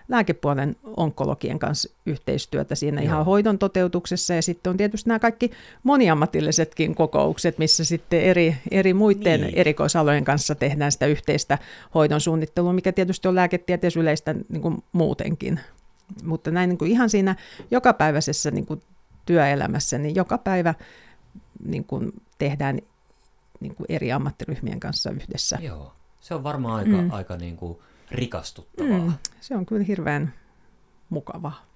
lääkepuolen 0.08 0.76
onkologien 0.96 1.58
kanssa 1.58 1.94
yhteistyötä 2.06 2.74
siinä 2.74 3.00
Joo. 3.00 3.04
ihan 3.04 3.24
hoidon 3.24 3.58
toteutuksessa. 3.58 4.34
Ja 4.34 4.42
sitten 4.42 4.70
on 4.70 4.76
tietysti 4.76 5.08
nämä 5.08 5.18
kaikki 5.18 5.50
moniammatillisetkin 5.82 6.94
kokoukset, 6.94 7.58
missä 7.58 7.84
sitten 7.84 8.20
eri, 8.20 8.56
eri 8.70 8.94
muiden 8.94 9.40
niin. 9.40 9.54
erikoisalojen 9.56 10.24
kanssa 10.24 10.54
tehdään 10.54 10.92
sitä 10.92 11.06
yhteistä 11.06 11.58
hoidon 11.94 12.20
suunnittelua, 12.20 12.72
mikä 12.72 12.92
tietysti 12.92 13.28
on 13.28 13.34
lääketieteessä 13.34 14.00
yleistä 14.00 14.34
niin 14.48 14.62
kuin 14.62 14.84
muutenkin. 14.92 15.60
Mutta 16.22 16.50
näin 16.50 16.68
niin 16.68 16.78
kuin 16.78 16.90
ihan 16.90 17.10
siinä 17.10 17.36
jokapäiväisessä 17.70 18.50
niin 18.50 18.66
kuin 18.66 18.82
työelämässä, 19.26 19.98
niin 19.98 20.14
joka 20.14 20.38
päivä 20.38 20.74
niin 21.64 21.84
kuin 21.84 22.12
tehdään 22.38 22.78
niin 23.64 23.74
kuin 23.74 23.86
eri 23.88 24.12
ammattiryhmien 24.12 24.80
kanssa 24.80 25.10
yhdessä. 25.10 25.58
Joo, 25.62 25.92
se 26.20 26.34
on 26.34 26.44
varmaan 26.44 26.76
aika, 26.76 27.02
mm. 27.02 27.10
aika 27.10 27.36
niin 27.36 27.56
kuin 27.56 27.78
rikastuttavaa. 28.10 28.98
Mm, 28.98 29.12
se 29.40 29.56
on 29.56 29.66
kyllä 29.66 29.84
hirveän 29.84 30.34
mukavaa. 31.10 31.66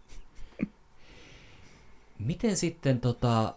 Miten 2.19 2.57
sitten, 2.57 3.01
tota, 3.01 3.55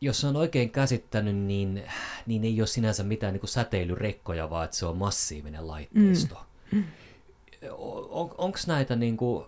jos 0.00 0.24
on 0.24 0.36
oikein 0.36 0.70
käsittänyt, 0.70 1.36
niin, 1.36 1.82
niin 2.26 2.44
ei 2.44 2.60
ole 2.60 2.66
sinänsä 2.66 3.02
mitään 3.02 3.32
niin 3.32 3.40
kuin 3.40 3.50
säteilyrekkoja, 3.50 4.50
vaan 4.50 4.64
että 4.64 4.76
se 4.76 4.86
on 4.86 4.96
massiivinen 4.96 5.66
laitteisto. 5.66 6.46
Mm. 6.72 6.84
On, 7.70 8.34
Onko 8.38 8.58
näitä, 8.66 8.96
niin 8.96 9.16
kuin, 9.16 9.44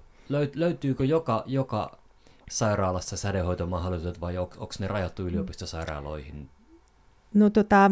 löytyykö 0.55 1.05
joka, 1.05 1.43
joka 1.47 1.99
sairaalassa 2.51 3.17
sädehoitomahdollisuudet 3.17 4.21
vai 4.21 4.39
on, 4.39 4.49
onko 4.57 4.75
ne 4.79 4.89
rajattu 4.89 5.27
yliopistosairaaloihin? 5.27 6.51
No 7.35 7.51
tota, 7.51 7.91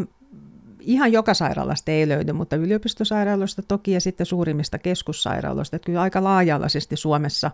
ihan 0.85 1.13
joka 1.13 1.35
sairaalasta 1.35 1.91
ei 1.91 2.09
löydy, 2.09 2.33
mutta 2.33 2.57
yliopistosairaaloista 2.57 3.63
toki 3.63 3.93
ja 3.93 4.01
sitten 4.01 4.27
suurimmista 4.27 4.79
keskussairaaloista. 4.79 5.77
Että 5.77 5.87
kyllä 5.87 6.01
aika 6.01 6.25
laaja-alaisesti 6.25 6.97
Suomessa 6.97 7.51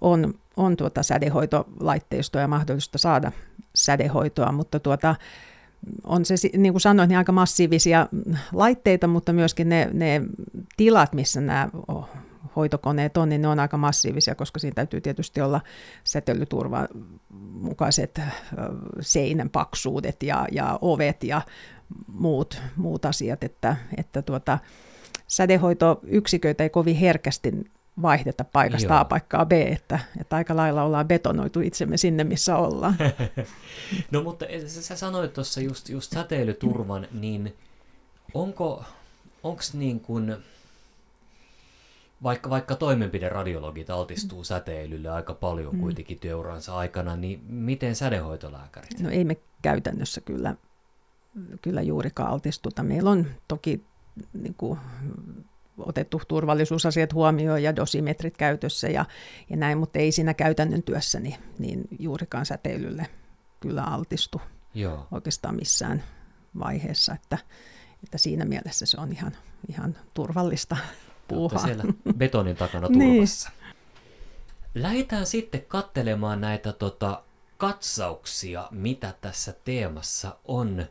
on, 0.00 0.34
on 0.56 0.76
tuota 0.76 1.02
sädehoitolaitteistoa 1.02 2.42
ja 2.42 2.48
mahdollista 2.48 2.98
saada 2.98 3.32
sädehoitoa, 3.74 4.52
mutta 4.52 4.80
tuota, 4.80 5.14
on 6.04 6.24
se, 6.24 6.34
niin 6.56 6.72
kuin 6.72 6.80
sanoin, 6.80 7.08
niin 7.08 7.18
aika 7.18 7.32
massiivisia 7.32 8.08
laitteita, 8.52 9.06
mutta 9.06 9.32
myöskin 9.32 9.68
ne, 9.68 9.90
ne 9.92 10.22
tilat, 10.76 11.12
missä 11.12 11.40
nämä 11.40 11.68
hoitokoneet 12.56 13.16
on, 13.16 13.28
niin 13.28 13.42
ne 13.42 13.48
on 13.48 13.60
aika 13.60 13.76
massiivisia, 13.76 14.34
koska 14.34 14.58
siinä 14.58 14.74
täytyy 14.74 15.00
tietysti 15.00 15.40
olla 15.40 15.60
säteilyturvan 16.04 16.88
mukaiset 17.52 18.20
seinän 19.00 19.50
paksuudet 19.50 20.22
ja, 20.22 20.46
ja 20.52 20.78
ovet 20.82 21.24
ja 21.24 21.42
muut, 22.06 22.62
muut 22.76 23.04
asiat, 23.04 23.44
että, 23.44 23.76
että 23.96 24.22
tuota, 24.22 24.58
sädehoitoyksiköitä 25.28 26.62
ei 26.62 26.70
kovin 26.70 26.96
herkästi 26.96 27.52
vaihdeta 28.02 28.44
paikasta 28.44 28.92
Joo. 28.92 29.00
A 29.00 29.04
paikkaa 29.04 29.46
B, 29.46 29.52
että, 29.52 29.98
että 30.20 30.36
aika 30.36 30.56
lailla 30.56 30.82
ollaan 30.82 31.08
betonoitu 31.08 31.60
itsemme 31.60 31.96
sinne, 31.96 32.24
missä 32.24 32.56
ollaan. 32.56 32.96
no 34.10 34.22
mutta 34.22 34.46
sä 34.66 34.96
sanoit 34.96 35.32
tuossa 35.32 35.60
just, 35.60 35.88
just 35.88 36.12
säteilyturvan, 36.12 37.06
niin 37.12 37.54
onko 38.34 38.84
onks 39.42 39.74
niin 39.74 40.00
kuin, 40.00 40.36
vaikka, 42.22 42.50
vaikka 42.50 42.76
toimenpideradiologit 42.76 43.90
altistuu 43.90 44.44
säteilylle 44.44 45.08
aika 45.08 45.34
paljon 45.34 45.74
mm. 45.74 45.80
kuitenkin 45.80 46.20
työuransa 46.20 46.76
aikana, 46.76 47.16
niin 47.16 47.44
miten 47.48 47.96
sädehoitolääkärit? 47.96 49.00
No 49.00 49.10
ei 49.10 49.24
me 49.24 49.36
käytännössä 49.62 50.20
kyllä 50.20 50.56
kyllä 51.62 51.82
juurikaan 51.82 52.30
altistuta. 52.30 52.82
Meillä 52.82 53.10
on 53.10 53.26
toki 53.48 53.84
niin 54.32 54.54
kuin, 54.54 54.78
otettu 55.78 56.22
turvallisuusasiat 56.28 57.14
huomioon 57.14 57.62
ja 57.62 57.76
dosimetrit 57.76 58.36
käytössä 58.36 58.88
ja, 58.88 59.04
ja 59.50 59.56
näin, 59.56 59.78
mutta 59.78 59.98
ei 59.98 60.12
siinä 60.12 60.34
käytännön 60.34 60.82
työssä 60.82 61.20
niin, 61.20 61.34
niin 61.58 61.88
juurikaan 61.98 62.46
säteilylle 62.46 63.06
kyllä 63.60 63.84
altistu 63.84 64.40
Joo. 64.74 65.06
oikeastaan 65.10 65.56
missään 65.56 66.02
vaiheessa, 66.58 67.14
että, 67.14 67.38
että 68.04 68.18
siinä 68.18 68.44
mielessä 68.44 68.86
se 68.86 69.00
on 69.00 69.12
ihan, 69.12 69.36
ihan 69.68 69.96
turvallista 70.14 70.76
puuhaa. 71.36 71.64
siellä 71.64 71.84
betonin 72.16 72.56
takana 72.56 72.88
turvassa. 72.92 73.50
niin. 73.50 73.72
Lähdetään 74.74 75.26
sitten 75.26 75.64
kattelemaan 75.68 76.40
näitä 76.40 76.72
tota, 76.72 77.22
katsauksia, 77.58 78.68
mitä 78.70 79.14
tässä 79.20 79.54
teemassa 79.64 80.36
on 80.44 80.86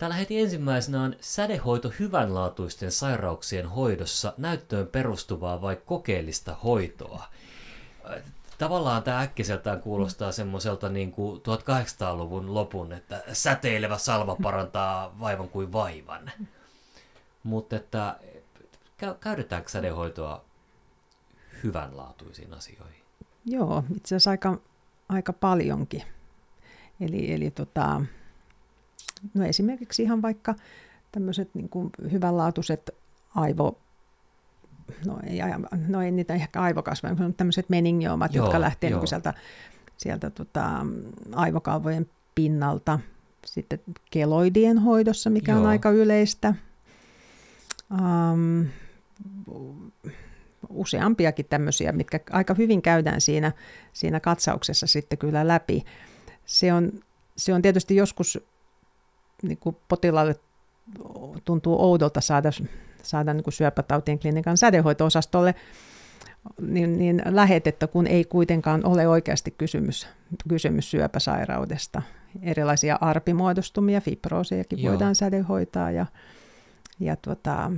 Täällä 0.00 0.16
heti 0.16 0.40
ensimmäisenä 0.40 1.02
on 1.02 1.16
sädehoito 1.20 1.92
hyvänlaatuisten 1.98 2.92
sairauksien 2.92 3.66
hoidossa 3.66 4.34
näyttöön 4.36 4.86
perustuvaa 4.86 5.60
vai 5.60 5.76
kokeellista 5.86 6.56
hoitoa. 6.64 7.24
Tavallaan 8.58 9.02
tämä 9.02 9.20
äkkiseltään 9.20 9.80
kuulostaa 9.80 10.32
semmoiselta 10.32 10.88
niin 10.88 11.12
kuin 11.12 11.40
1800-luvun 11.40 12.54
lopun, 12.54 12.92
että 12.92 13.22
säteilevä 13.32 13.98
salva 13.98 14.36
parantaa 14.42 15.20
vaivan 15.20 15.48
kuin 15.48 15.72
vaivan. 15.72 16.30
Mutta 17.42 17.76
että 17.76 18.16
käydetäänkö 19.20 19.70
sädehoitoa 19.70 20.44
hyvänlaatuisiin 21.62 22.54
asioihin? 22.54 23.02
Joo, 23.44 23.84
itse 23.96 24.06
asiassa 24.06 24.30
aika, 24.30 24.58
aika 25.08 25.32
paljonkin. 25.32 26.02
Eli, 27.00 27.32
eli 27.32 27.50
tota, 27.50 28.02
no 29.34 29.44
esimerkiksi 29.44 30.02
ihan 30.02 30.22
vaikka 30.22 30.54
tämmöiset 31.12 31.54
niin 31.54 31.68
kuin 31.68 31.90
hyvänlaatuiset 32.12 32.90
aivo, 33.34 33.78
no 35.06 35.18
ei, 35.26 35.38
no 35.88 36.02
ei 36.02 36.10
niitä 36.10 36.34
ehkä 36.34 36.62
aivokasveja, 36.62 37.14
mutta 37.14 37.36
tämmöiset 37.36 37.68
meningioomat, 37.68 38.34
joo, 38.34 38.44
jotka 38.44 38.60
lähtee 38.60 38.90
niin 38.90 39.08
sieltä, 39.08 39.34
sieltä 39.96 40.30
tota, 40.30 40.86
aivokalvojen 41.34 42.10
pinnalta. 42.34 43.00
Sitten 43.46 43.80
keloidien 44.10 44.78
hoidossa, 44.78 45.30
mikä 45.30 45.52
joo. 45.52 45.60
on 45.60 45.66
aika 45.66 45.90
yleistä. 45.90 46.54
Um, 47.90 48.66
useampiakin 50.68 51.46
tämmöisiä, 51.46 51.92
mitkä 51.92 52.20
aika 52.30 52.54
hyvin 52.54 52.82
käydään 52.82 53.20
siinä, 53.20 53.52
siinä 53.92 54.20
katsauksessa 54.20 54.86
sitten 54.86 55.18
kyllä 55.18 55.48
läpi. 55.48 55.84
Se 56.44 56.72
on, 56.72 56.92
se 57.36 57.54
on 57.54 57.62
tietysti 57.62 57.96
joskus 57.96 58.38
niin 59.42 59.58
kuin 59.58 59.76
potilaalle 59.88 60.36
tuntuu 61.44 61.82
oudolta 61.82 62.20
saada, 62.20 62.50
saada 63.02 63.34
niin 63.34 63.44
kuin 63.44 63.54
syöpätautien 63.54 64.18
klinikan 64.18 64.56
sädehoito-osastolle 64.56 65.54
niin, 66.60 66.98
niin 66.98 67.22
lähetettä, 67.24 67.86
kun 67.86 68.06
ei 68.06 68.24
kuitenkaan 68.24 68.86
ole 68.86 69.08
oikeasti 69.08 69.50
kysymys, 69.50 70.08
kysymys 70.48 70.90
syöpäsairaudesta. 70.90 72.02
Erilaisia 72.42 72.98
arpimuodostumia, 73.00 74.00
fibroosejakin 74.00 74.82
Joo. 74.82 74.92
voidaan 74.92 75.14
sädehoitaa 75.14 75.90
ja, 75.90 76.06
ja 77.00 77.16
tuota, 77.16 77.72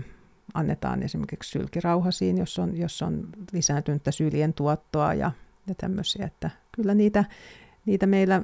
annetaan 0.55 1.03
esimerkiksi 1.03 1.51
sylkirauhasiin, 1.51 2.39
jos 2.39 2.59
on, 2.59 2.77
jos 2.77 3.03
on 3.03 3.29
lisääntynyttä 3.53 4.11
syljen 4.11 4.55
tuottoa 4.55 5.15
ja, 5.15 5.33
ja 5.67 5.75
tämmöisiä. 5.75 6.27
Että 6.27 6.51
kyllä 6.73 6.95
niitä, 6.95 7.25
niitä 7.87 8.07
meillä 8.07 8.43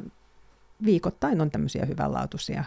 viikoittain 0.84 1.40
on 1.40 1.50
tämmöisiä 1.50 1.84
hyvänlaatuisia 1.86 2.64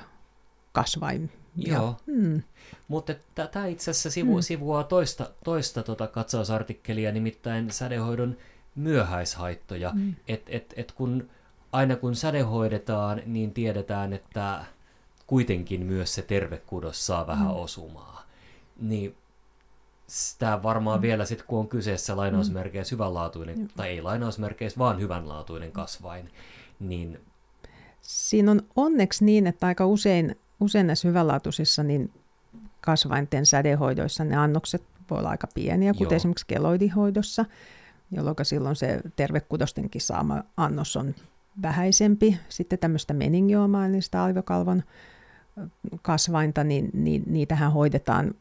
kasvaimia. 0.71 1.29
Joo, 1.55 1.98
mm. 2.05 2.41
mutta 2.88 3.13
tämä 3.51 3.65
itse 3.65 3.91
asiassa 3.91 4.12
sivu, 4.12 4.36
mm. 4.36 4.41
sivuaa 4.41 4.83
toista, 4.83 5.29
toista 5.43 5.83
tota 5.83 6.07
katsausartikkelia, 6.07 7.12
nimittäin 7.12 7.71
sädehoidon 7.71 8.38
myöhäishaittoja. 8.75 9.91
Mm. 9.93 10.15
Et, 10.27 10.43
et, 10.48 10.74
et 10.77 10.91
kun, 10.91 11.29
aina 11.71 11.95
kun 11.95 12.15
sädehoidetaan, 12.15 13.21
niin 13.25 13.53
tiedetään, 13.53 14.13
että 14.13 14.65
kuitenkin 15.27 15.86
myös 15.86 16.15
se 16.15 16.21
terve 16.21 16.57
kudos 16.57 17.05
saa 17.05 17.27
vähän 17.27 17.48
mm. 17.48 17.55
osumaa. 17.55 18.25
Niin 18.79 19.15
tämä 20.39 20.63
varmaan 20.63 21.00
mm. 21.00 21.01
vielä 21.01 21.25
sitten, 21.25 21.48
kun 21.48 21.60
on 21.60 21.68
kyseessä 21.68 22.18
lainausmerkeissä 22.18 22.96
mm. 22.96 22.98
hyvänlaatuinen, 22.98 23.60
mm. 23.60 23.68
tai 23.75 23.89
ei 23.89 24.01
lainausmerkeissä, 24.01 24.80
vaan 24.80 25.00
hyvänlaatuinen 25.00 25.72
kasvain, 25.72 26.30
niin... 26.80 27.20
Siinä 28.01 28.51
on 28.51 28.62
onneksi 28.75 29.25
niin, 29.25 29.48
että 29.48 29.68
aika 29.68 29.86
usein, 29.86 30.36
usein 30.60 30.88
näissä 30.88 31.08
hyvänlaatuisissa 31.08 31.84
niin 31.84 32.13
kasvainten 32.82 33.46
sädehoidoissa 33.46 34.24
ne 34.24 34.36
annokset 34.36 34.84
voi 35.10 35.20
olla 35.20 35.30
aika 35.30 35.48
pieniä, 35.56 35.94
kuten 35.94 36.06
Joo. 36.06 36.15
esimerkiksi 36.15 36.48
keloidihoidossa, 36.48 37.46
jolloin 38.12 38.36
silloin 38.41 38.75
se 38.75 39.01
tervekudostenkin 39.15 40.01
saama 40.01 40.44
annos 40.58 40.98
on 40.98 41.16
vähäisempi. 41.62 42.40
Sitten 42.50 42.79
tämmöistä 42.79 43.14
meningioomaa, 43.14 43.88
niin 43.88 44.03
sitä 44.03 44.24
aivokalvon 44.24 44.83
kasvainta, 46.01 46.64
niin, 46.64 46.90
niin 46.94 47.24
niitähän 47.25 47.72
hoidetaan 47.72 48.33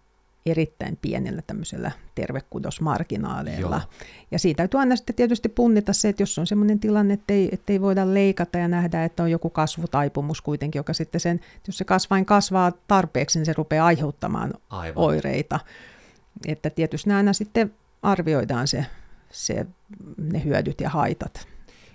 erittäin 0.47 0.99
pienellä 1.03 1.43
tämmöisellä 1.47 1.91
tervekudosmarginaaleilla. 2.15 3.77
Joo. 3.77 4.07
Ja 4.31 4.39
siitä 4.39 4.57
täytyy 4.57 4.81
aina 4.81 4.97
sitten 4.97 5.17
tietysti 5.17 5.49
punnita 5.49 5.93
se, 5.93 6.09
että 6.09 6.23
jos 6.23 6.39
on 6.39 6.47
sellainen 6.47 6.81
tilanne, 6.81 7.15
että 7.15 7.35
ei, 7.35 7.49
että 7.53 7.73
ei 7.73 7.81
voida 7.81 8.15
leikata 8.15 8.59
ja 8.59 8.69
nähdä, 8.69 9.05
että 9.05 9.23
on 9.23 9.31
joku 9.31 9.51
kasvutaipumus 9.51 10.41
kuitenkin, 10.41 10.79
joka 10.79 10.93
sitten 10.93 11.21
sen, 11.21 11.41
jos 11.67 11.79
se 11.79 11.85
kasvain 11.85 12.27
kasvaa 12.27 12.73
tarpeeksi, 12.89 13.39
niin 13.39 13.47
se 13.47 13.53
rupeaa 13.53 13.87
aiheuttamaan 13.87 14.55
Aivan. 14.71 15.05
oireita. 15.05 15.61
Että 16.47 16.71
tietysti 16.71 17.13
aina 17.13 17.33
sitten 17.33 17.75
arvioidaan 18.03 18.69
se, 18.69 18.87
se, 19.31 19.67
ne 20.17 20.45
hyödyt 20.45 20.81
ja 20.81 20.91
haitat. 20.91 21.49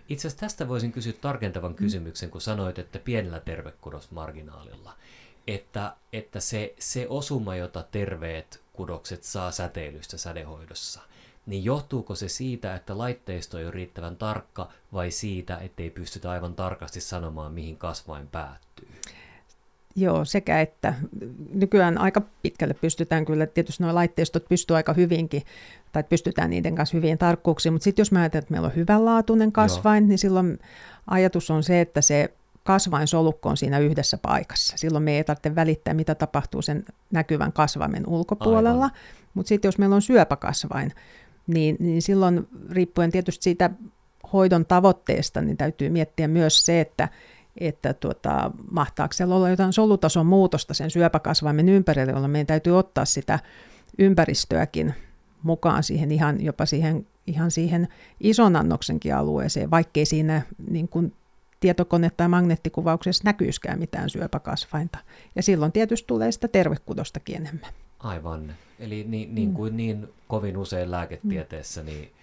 Itse 0.10 0.28
asiassa 0.28 0.46
tästä 0.46 0.68
voisin 0.68 0.92
kysyä 0.92 1.14
tarkentavan 1.14 1.76
kysymyksen, 1.76 2.30
kun 2.30 2.42
sanoit, 2.42 2.80
että 2.80 3.00
pienellä 3.00 3.40
tervekudosmarginaalilla– 3.40 4.94
että, 5.48 5.94
että 6.14 6.40
se, 6.40 6.76
se 6.80 7.06
osuma, 7.10 7.56
jota 7.56 7.84
terveet 7.92 8.62
kudokset 8.74 9.24
saa 9.24 9.52
säteilystä 9.52 10.18
sädehoidossa, 10.18 11.02
niin 11.46 11.64
johtuuko 11.66 12.16
se 12.16 12.30
siitä, 12.30 12.76
että 12.76 12.98
laitteisto 12.98 13.60
ei 13.60 13.66
ole 13.66 13.72
riittävän 13.72 14.16
tarkka 14.16 14.70
vai 14.94 15.12
siitä, 15.12 15.58
ettei 15.58 15.90
pystytä 15.90 16.32
aivan 16.32 16.56
tarkasti 16.56 17.02
sanomaan, 17.02 17.54
mihin 17.54 17.78
kasvain 17.78 18.28
päättyy? 18.28 18.88
Joo, 19.96 20.26
sekä 20.26 20.62
että 20.62 20.94
nykyään 21.54 21.98
aika 21.98 22.22
pitkälle 22.42 22.74
pystytään 22.74 23.26
kyllä, 23.26 23.46
tietysti 23.46 23.84
nuo 23.84 23.96
laitteistot 23.96 24.46
pystyy 24.50 24.76
aika 24.76 24.94
hyvinkin, 24.94 25.44
tai 25.92 26.04
pystytään 26.04 26.50
niiden 26.50 26.76
kanssa 26.76 26.98
hyvin 26.98 27.18
tarkkuuksiin, 27.18 27.74
mutta 27.74 27.84
sitten 27.84 28.02
jos 28.02 28.12
mä 28.12 28.20
ajattelen, 28.20 28.44
että 28.44 28.52
meillä 28.52 28.66
on 28.66 28.76
hyvänlaatuinen 28.76 29.52
kasvain, 29.52 30.04
Joo. 30.04 30.08
niin 30.08 30.18
silloin 30.18 30.60
ajatus 31.08 31.52
on 31.52 31.64
se, 31.64 31.82
että 31.82 32.02
se 32.02 32.34
kasvain 32.66 33.08
solukko 33.08 33.50
on 33.50 33.58
siinä 33.58 33.80
yhdessä 33.80 34.18
paikassa. 34.18 34.78
Silloin 34.78 35.04
me 35.04 35.18
ei 35.18 35.24
tarvitse 35.24 35.56
välittää, 35.56 35.94
mitä 35.94 36.16
tapahtuu 36.16 36.62
sen 36.62 36.86
näkyvän 37.12 37.54
kasvaimen 37.54 38.04
ulkopuolella. 38.08 38.90
Mutta 39.34 39.50
sitten 39.50 39.68
jos 39.68 39.78
meillä 39.78 39.96
on 39.96 40.02
syöpäkasvain, 40.02 40.92
niin, 41.48 41.78
niin 41.80 42.02
silloin 42.02 42.48
riippuen 42.70 43.12
tietysti 43.12 43.44
siitä 43.44 43.70
hoidon 44.34 44.66
tavoitteesta, 44.66 45.42
niin 45.42 45.58
täytyy 45.58 45.90
miettiä 45.90 46.28
myös 46.28 46.66
se, 46.66 46.82
että, 46.82 47.10
että 47.60 47.94
tuota, 47.94 48.52
mahtaako 48.72 49.14
siellä 49.14 49.36
olla 49.36 49.50
jotain 49.50 49.74
solutason 49.74 50.26
muutosta 50.26 50.74
sen 50.74 50.92
syöpäkasvaimen 50.92 51.70
ympärille, 51.70 52.12
jolloin 52.12 52.32
meidän 52.32 52.48
täytyy 52.48 52.78
ottaa 52.78 53.06
sitä 53.06 53.40
ympäristöäkin 54.00 54.94
mukaan 55.44 55.84
siihen 55.84 56.12
ihan 56.12 56.44
jopa 56.44 56.66
siihen, 56.66 57.08
ihan 57.28 57.52
siihen 57.52 57.88
ison 58.20 58.56
annoksenkin 58.56 59.16
alueeseen, 59.16 59.72
vaikkei 59.72 60.06
siinä 60.06 60.42
niin 60.70 60.88
kuin 60.88 61.14
tietokone- 61.60 62.12
tai 62.18 62.28
magneettikuvauksessa 62.28 63.24
näkyyskään 63.26 63.80
mitään 63.80 64.10
syöpäkasvainta. 64.10 64.98
Ja 65.36 65.44
silloin 65.44 65.72
tietysti 65.72 66.08
tulee 66.08 66.32
sitä 66.32 66.48
tervekudostakin 66.48 67.36
enemmän. 67.36 67.74
Aivan. 68.00 68.56
Eli 68.80 69.06
niin, 69.08 69.36
niin 69.36 69.50
mm. 69.50 69.56
kuin 69.56 69.78
niin 69.78 70.14
kovin 70.28 70.58
usein 70.58 70.92
lääketieteessä, 70.92 71.82
mm. 71.82 71.86
niin 71.86 72.14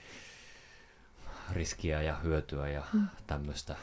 riskiä 1.53 2.03
ja 2.03 2.17
hyötyä 2.17 2.69
ja 2.69 2.83
mm. 2.93 3.07
tämmöistä 3.27 3.77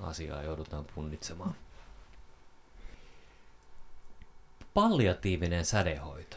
asiaa 0.00 0.42
joudutaan 0.42 0.84
punnitsemaan. 0.94 1.54
Palliatiivinen 4.74 5.64
sädehoito. 5.64 6.36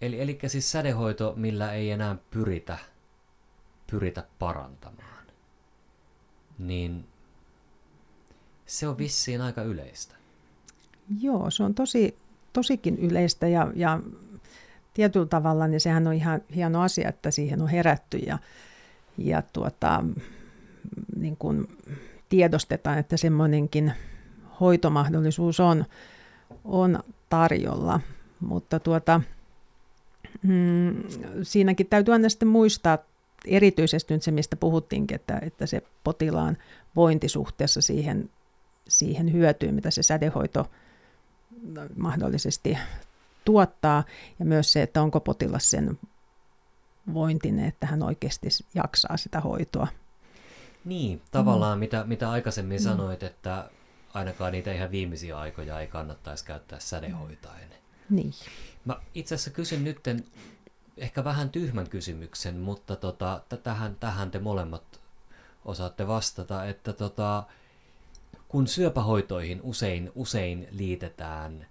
Eli, 0.00 0.20
eli 0.20 0.38
siis 0.46 0.72
sädehoito, 0.72 1.32
millä 1.36 1.72
ei 1.72 1.90
enää 1.90 2.16
pyritä, 2.30 2.78
pyritä 3.90 4.24
parantamaan. 4.38 5.26
Niin 6.58 7.08
se 8.66 8.88
on 8.88 8.98
vissiin 8.98 9.40
aika 9.40 9.62
yleistä. 9.62 10.14
Joo, 11.20 11.50
se 11.50 11.62
on 11.62 11.74
tosi, 11.74 12.16
tosikin 12.52 12.98
yleistä 12.98 13.48
ja, 13.48 13.72
ja 13.74 14.00
tietyllä 14.94 15.26
tavalla 15.26 15.66
niin 15.66 15.80
sehän 15.80 16.06
on 16.06 16.12
ihan 16.12 16.40
hieno 16.54 16.82
asia, 16.82 17.08
että 17.08 17.30
siihen 17.30 17.62
on 17.62 17.68
herätty 17.68 18.16
ja, 18.16 18.38
ja 19.18 19.42
tuota, 19.42 20.04
niin 21.16 21.36
kuin 21.36 21.68
tiedostetaan, 22.28 22.98
että 22.98 23.16
semmoinenkin 23.16 23.92
hoitomahdollisuus 24.60 25.60
on, 25.60 25.84
on 26.64 26.98
tarjolla. 27.28 28.00
Mutta 28.40 28.80
tuota, 28.80 29.20
mm, 30.42 31.02
siinäkin 31.42 31.86
täytyy 31.86 32.12
aina 32.12 32.28
sitten 32.28 32.48
muistaa 32.48 32.98
erityisesti 33.46 34.14
nyt 34.14 34.22
se, 34.22 34.30
mistä 34.30 34.56
puhuttiinkin, 34.56 35.14
että, 35.14 35.38
että 35.42 35.66
se 35.66 35.82
potilaan 36.04 36.56
vointi 36.96 37.28
suhteessa 37.28 37.80
siihen 37.80 38.30
siihen 38.88 39.32
hyötyyn, 39.32 39.74
mitä 39.74 39.90
se 39.90 40.02
sädehoito 40.02 40.70
mahdollisesti 41.96 42.78
tuottaa, 43.44 44.04
ja 44.38 44.44
myös 44.44 44.72
se, 44.72 44.82
että 44.82 45.02
onko 45.02 45.20
potilas 45.20 45.70
sen 45.70 45.98
vointinen, 47.14 47.64
että 47.64 47.86
hän 47.86 48.02
oikeasti 48.02 48.48
jaksaa 48.74 49.16
sitä 49.16 49.40
hoitoa. 49.40 49.88
Niin, 50.84 51.22
tavallaan 51.30 51.78
mm. 51.78 51.80
mitä, 51.80 52.04
mitä 52.04 52.30
aikaisemmin 52.30 52.80
mm. 52.80 52.84
sanoit, 52.84 53.22
että 53.22 53.70
ainakaan 54.14 54.52
niitä 54.52 54.72
ihan 54.72 54.90
viimeisiä 54.90 55.38
aikoja 55.38 55.80
ei 55.80 55.86
kannattaisi 55.86 56.44
käyttää 56.44 56.80
sädehoitaen. 56.80 57.68
Niin. 58.10 58.32
Mä 58.84 59.00
itse 59.14 59.34
asiassa 59.34 59.50
kysyn 59.50 59.84
nytten 59.84 60.24
ehkä 60.96 61.24
vähän 61.24 61.50
tyhmän 61.50 61.88
kysymyksen, 61.88 62.56
mutta 62.56 62.96
tota, 62.96 63.40
tähän, 63.62 63.96
tähän 64.00 64.30
te 64.30 64.38
molemmat 64.38 65.00
osaatte 65.64 66.06
vastata, 66.06 66.64
että 66.64 66.92
tota, 66.92 67.44
kun 68.48 68.66
syöpähoitoihin 68.66 69.60
usein, 69.62 70.12
usein 70.14 70.68
liitetään 70.70 71.66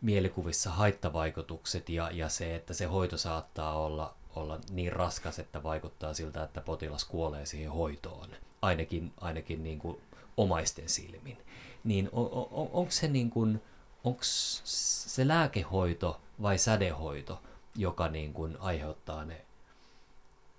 mielikuvissa 0.00 0.70
haittavaikutukset 0.70 1.88
ja, 1.88 2.10
ja 2.10 2.28
se, 2.28 2.54
että 2.54 2.74
se 2.74 2.84
hoito 2.84 3.16
saattaa 3.16 3.78
olla, 3.78 4.14
olla 4.36 4.60
niin 4.70 4.92
raskas, 4.92 5.38
että 5.38 5.62
vaikuttaa 5.62 6.14
siltä, 6.14 6.42
että 6.42 6.60
potilas 6.60 7.04
kuolee 7.04 7.46
siihen 7.46 7.72
hoitoon, 7.72 8.28
ainakin, 8.62 9.12
ainakin 9.20 9.64
niin 9.64 9.78
kuin 9.78 10.00
omaisten 10.36 10.88
silmin, 10.88 11.38
niin 11.84 12.08
on, 12.12 12.28
on, 12.32 12.68
onko 12.72 12.90
se, 12.90 13.08
niin 13.08 13.30
kuin, 13.30 13.62
onko 14.04 14.20
se 14.22 15.28
lääkehoito 15.28 16.20
vai 16.42 16.58
sädehoito, 16.58 17.42
joka 17.76 18.08
niin 18.08 18.32
kuin 18.32 18.56
aiheuttaa 18.60 19.24
ne, 19.24 19.44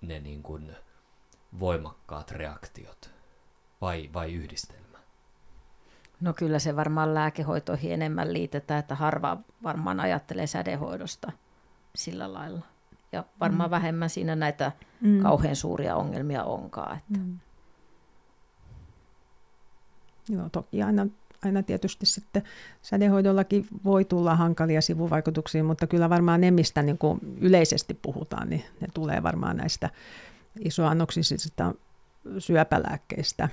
ne 0.00 0.20
niin 0.20 0.42
kuin 0.42 0.76
voimakkaat 1.60 2.30
reaktiot 2.30 3.10
vai, 3.80 4.10
vai 4.12 4.32
yhdistelmä? 4.32 4.89
No 6.20 6.32
kyllä 6.32 6.58
se 6.58 6.76
varmaan 6.76 7.14
lääkehoitoihin 7.14 7.92
enemmän 7.92 8.32
liitetään, 8.32 8.80
että 8.80 8.94
harva 8.94 9.38
varmaan 9.62 10.00
ajattelee 10.00 10.46
sädehoidosta 10.46 11.32
sillä 11.94 12.32
lailla. 12.32 12.66
Ja 13.12 13.24
varmaan 13.40 13.68
mm. 13.68 13.70
vähemmän 13.70 14.10
siinä 14.10 14.36
näitä 14.36 14.72
mm. 15.00 15.22
kauhean 15.22 15.56
suuria 15.56 15.96
ongelmia 15.96 16.44
onkaan. 16.44 16.96
Että. 16.96 17.18
Mm. 17.18 17.38
Joo, 20.28 20.48
toki 20.52 20.82
aina, 20.82 21.06
aina 21.44 21.62
tietysti 21.62 22.06
sitten 22.06 22.42
sädehoidollakin 22.82 23.66
voi 23.84 24.04
tulla 24.04 24.36
hankalia 24.36 24.80
sivuvaikutuksia, 24.80 25.64
mutta 25.64 25.86
kyllä 25.86 26.10
varmaan 26.10 26.40
ne, 26.40 26.50
mistä 26.50 26.82
niin 26.82 26.98
kuin 26.98 27.20
yleisesti 27.40 27.94
puhutaan, 27.94 28.48
niin 28.50 28.64
ne 28.80 28.88
tulee 28.94 29.22
varmaan 29.22 29.56
näistä 29.56 29.90
isoannoksisista 30.58 31.74
syöpälääkkeistä 32.38 33.48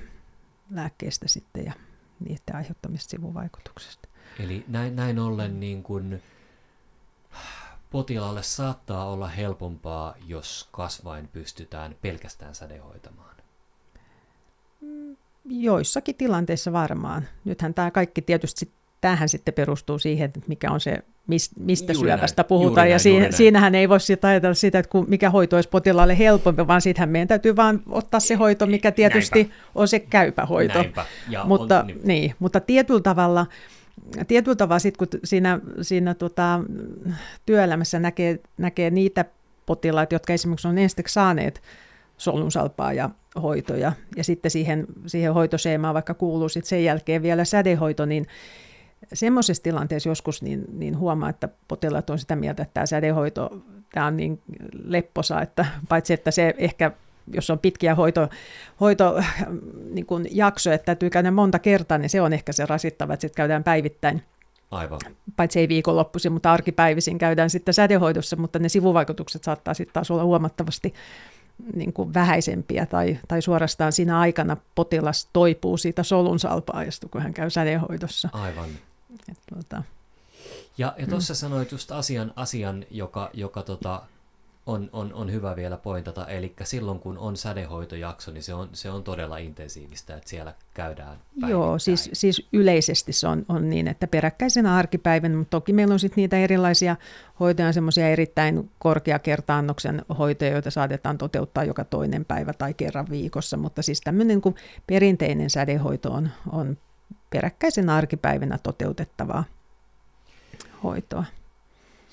lääkkeistä 0.71 1.27
sitten 1.27 1.65
ja 1.65 1.73
niiden 2.19 2.55
aiheuttamista 2.55 3.09
sivuvaikutuksista. 3.09 4.07
Eli 4.39 4.65
näin, 4.67 4.95
näin 4.95 5.19
ollen 5.19 5.59
niin 5.59 5.83
kuin 5.83 6.23
potilaalle 7.89 8.43
saattaa 8.43 9.05
olla 9.05 9.27
helpompaa, 9.27 10.15
jos 10.25 10.67
kasvain 10.71 11.27
pystytään 11.27 11.95
pelkästään 12.01 12.55
sädehoitamaan. 12.55 13.35
Joissakin 15.45 16.15
tilanteissa 16.15 16.73
varmaan. 16.73 17.27
Nythän 17.45 17.73
tämä 17.73 17.91
kaikki 17.91 18.21
tietysti 18.21 18.71
tähän 19.01 19.29
sitten 19.29 19.53
perustuu 19.53 19.99
siihen, 19.99 20.25
että 20.25 20.39
mikä 20.47 20.71
on 20.71 20.79
se, 20.79 20.97
mistä 21.59 21.93
juuri 21.93 22.09
syöpästä 22.09 22.41
näin, 22.41 22.47
puhutaan. 22.47 22.75
Näin, 22.75 22.91
ja 22.91 22.99
siinä, 22.99 23.31
siinähän 23.31 23.75
ei 23.75 23.89
voi 23.89 23.99
sitä 23.99 24.27
ajatella 24.27 24.53
sitä, 24.53 24.79
että 24.79 24.97
mikä 25.07 25.29
hoito 25.29 25.55
olisi 25.55 25.69
potilaalle 25.69 26.17
helpompi, 26.17 26.67
vaan 26.67 26.81
siitähän 26.81 27.09
meidän 27.09 27.27
täytyy 27.27 27.55
vain 27.55 27.81
ottaa 27.89 28.19
se 28.19 28.35
hoito, 28.35 28.65
mikä 28.65 28.91
tietysti 28.91 29.39
Näinpä. 29.43 29.55
on 29.75 29.87
se 29.87 29.99
käypä 29.99 30.45
hoito. 30.45 30.85
mutta, 31.45 31.79
on, 31.79 31.87
niin. 31.87 31.99
Niin, 32.03 32.35
mutta 32.39 32.59
tietyllä 32.59 33.01
tavalla, 33.01 33.45
tietyllä 34.27 34.55
tavalla 34.55 34.79
sit, 34.79 34.97
kun 34.97 35.07
siinä, 35.23 35.59
siinä 35.81 36.13
tota, 36.13 36.59
työelämässä 37.45 37.99
näkee, 37.99 38.39
näkee 38.57 38.89
niitä 38.89 39.25
potilaita, 39.65 40.15
jotka 40.15 40.33
esimerkiksi 40.33 40.67
on 40.67 40.77
ensiksi 40.77 41.13
saaneet 41.13 41.61
solunsalpaa 42.17 42.93
ja 42.93 43.09
hoitoja, 43.41 43.91
ja 44.15 44.23
sitten 44.23 44.51
siihen, 44.51 44.87
siihen 45.07 45.33
hoitoseemaan 45.33 45.93
vaikka 45.93 46.13
kuuluu 46.13 46.49
sitten 46.49 46.69
sen 46.69 46.83
jälkeen 46.83 47.21
vielä 47.21 47.45
sädehoito, 47.45 48.05
niin 48.05 48.27
semmoisessa 49.13 49.63
tilanteessa 49.63 50.09
joskus 50.09 50.41
niin, 50.41 50.65
niin 50.73 50.97
huomaa, 50.97 51.29
että 51.29 51.49
potilaat 51.67 52.09
on 52.09 52.19
sitä 52.19 52.35
mieltä, 52.35 52.63
että 52.63 52.73
tämä 52.73 52.85
sädehoito 52.85 53.61
tämä 53.93 54.05
on 54.05 54.17
niin 54.17 54.41
lepposa, 54.83 55.41
että 55.41 55.65
paitsi 55.89 56.13
että 56.13 56.31
se 56.31 56.55
ehkä 56.57 56.91
jos 57.33 57.49
on 57.49 57.59
pitkiä 57.59 57.95
hoito, 57.95 58.29
hoito 58.79 59.21
niin 59.89 60.05
kuin 60.05 60.27
jaksoja, 60.31 60.75
että 60.75 60.85
täytyy 60.85 61.09
käydä 61.09 61.31
monta 61.31 61.59
kertaa, 61.59 61.97
niin 61.97 62.09
se 62.09 62.21
on 62.21 62.33
ehkä 62.33 62.51
se 62.51 62.65
rasittava, 62.65 63.13
että 63.13 63.21
sitten 63.21 63.37
käydään 63.37 63.63
päivittäin. 63.63 64.23
Aivan. 64.71 64.99
Paitsi 65.35 65.59
ei 65.59 65.67
viikonloppuisin, 65.67 66.31
mutta 66.31 66.53
arkipäivisin 66.53 67.17
käydään 67.17 67.49
sitten 67.49 67.73
sädehoidossa, 67.73 68.35
mutta 68.35 68.59
ne 68.59 68.69
sivuvaikutukset 68.69 69.43
saattaa 69.43 69.73
sitten 69.73 69.93
taas 69.93 70.11
olla 70.11 70.23
huomattavasti 70.23 70.93
niin 71.75 71.93
kuin 71.93 72.13
vähäisempiä 72.13 72.85
tai, 72.85 73.17
tai 73.27 73.41
suorastaan 73.41 73.91
siinä 73.91 74.19
aikana 74.19 74.57
potilas 74.75 75.29
toipuu 75.33 75.77
siitä 75.77 76.03
solun 76.03 76.39
salpaajasta, 76.39 77.07
kun 77.09 77.21
hän 77.21 77.33
käy 77.33 77.49
sädehoidossa. 77.49 78.29
Aivan. 78.31 78.69
Et, 79.31 79.37
tuota. 79.53 79.83
Ja, 80.77 80.95
ja 80.97 81.07
tuossa 81.07 81.33
mm. 81.33 81.37
sanoit 81.37 81.71
just 81.71 81.91
asian, 81.91 82.33
asian 82.35 82.85
joka, 82.91 83.29
joka 83.33 83.63
tota, 83.63 84.01
on, 84.67 84.89
on, 84.93 85.13
on 85.13 85.31
hyvä 85.31 85.55
vielä 85.55 85.77
pointata, 85.77 86.27
eli 86.27 86.53
silloin 86.63 86.99
kun 86.99 87.17
on 87.17 87.37
sädehoitojakso, 87.37 88.31
niin 88.31 88.43
se 88.43 88.53
on, 88.53 88.69
se 88.73 88.89
on 88.89 89.03
todella 89.03 89.37
intensiivistä, 89.37 90.15
että 90.15 90.29
siellä 90.29 90.53
käydään 90.73 91.17
päivittäin. 91.17 91.51
Joo, 91.51 91.79
siis, 91.79 92.09
siis 92.13 92.47
yleisesti 92.53 93.13
se 93.13 93.27
on, 93.27 93.45
on 93.49 93.69
niin, 93.69 93.87
että 93.87 94.07
peräkkäisenä 94.07 94.75
arkipäivänä, 94.75 95.37
mutta 95.37 95.57
toki 95.57 95.73
meillä 95.73 95.93
on 95.93 95.99
sitten 95.99 96.21
niitä 96.21 96.37
erilaisia 96.37 96.95
hoitoja, 97.39 97.73
semmoisia 97.73 98.09
erittäin 98.09 98.71
korkeakertaannoksen 98.79 100.05
hoitoja, 100.17 100.51
joita 100.51 100.71
saatetaan 100.71 101.17
toteuttaa 101.17 101.63
joka 101.63 101.83
toinen 101.83 102.25
päivä 102.25 102.53
tai 102.53 102.73
kerran 102.73 103.07
viikossa, 103.09 103.57
mutta 103.57 103.81
siis 103.81 104.01
tämmöinen 104.01 104.41
kuin 104.41 104.55
perinteinen 104.87 105.49
sädehoito 105.49 106.11
on, 106.11 106.29
on 106.51 106.77
peräkkäisenä 107.29 107.95
arkipäivänä 107.95 108.57
toteutettavaa 108.57 109.43
hoitoa. 110.83 111.25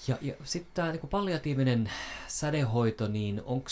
Ja, 0.09 0.19
ja 0.21 0.35
sitten 0.45 0.75
tämä 0.75 0.93
niinku 0.93 1.07
palliatiivinen 1.07 1.91
sädehoito, 2.29 3.09
niin 3.09 3.43
onko 3.45 3.69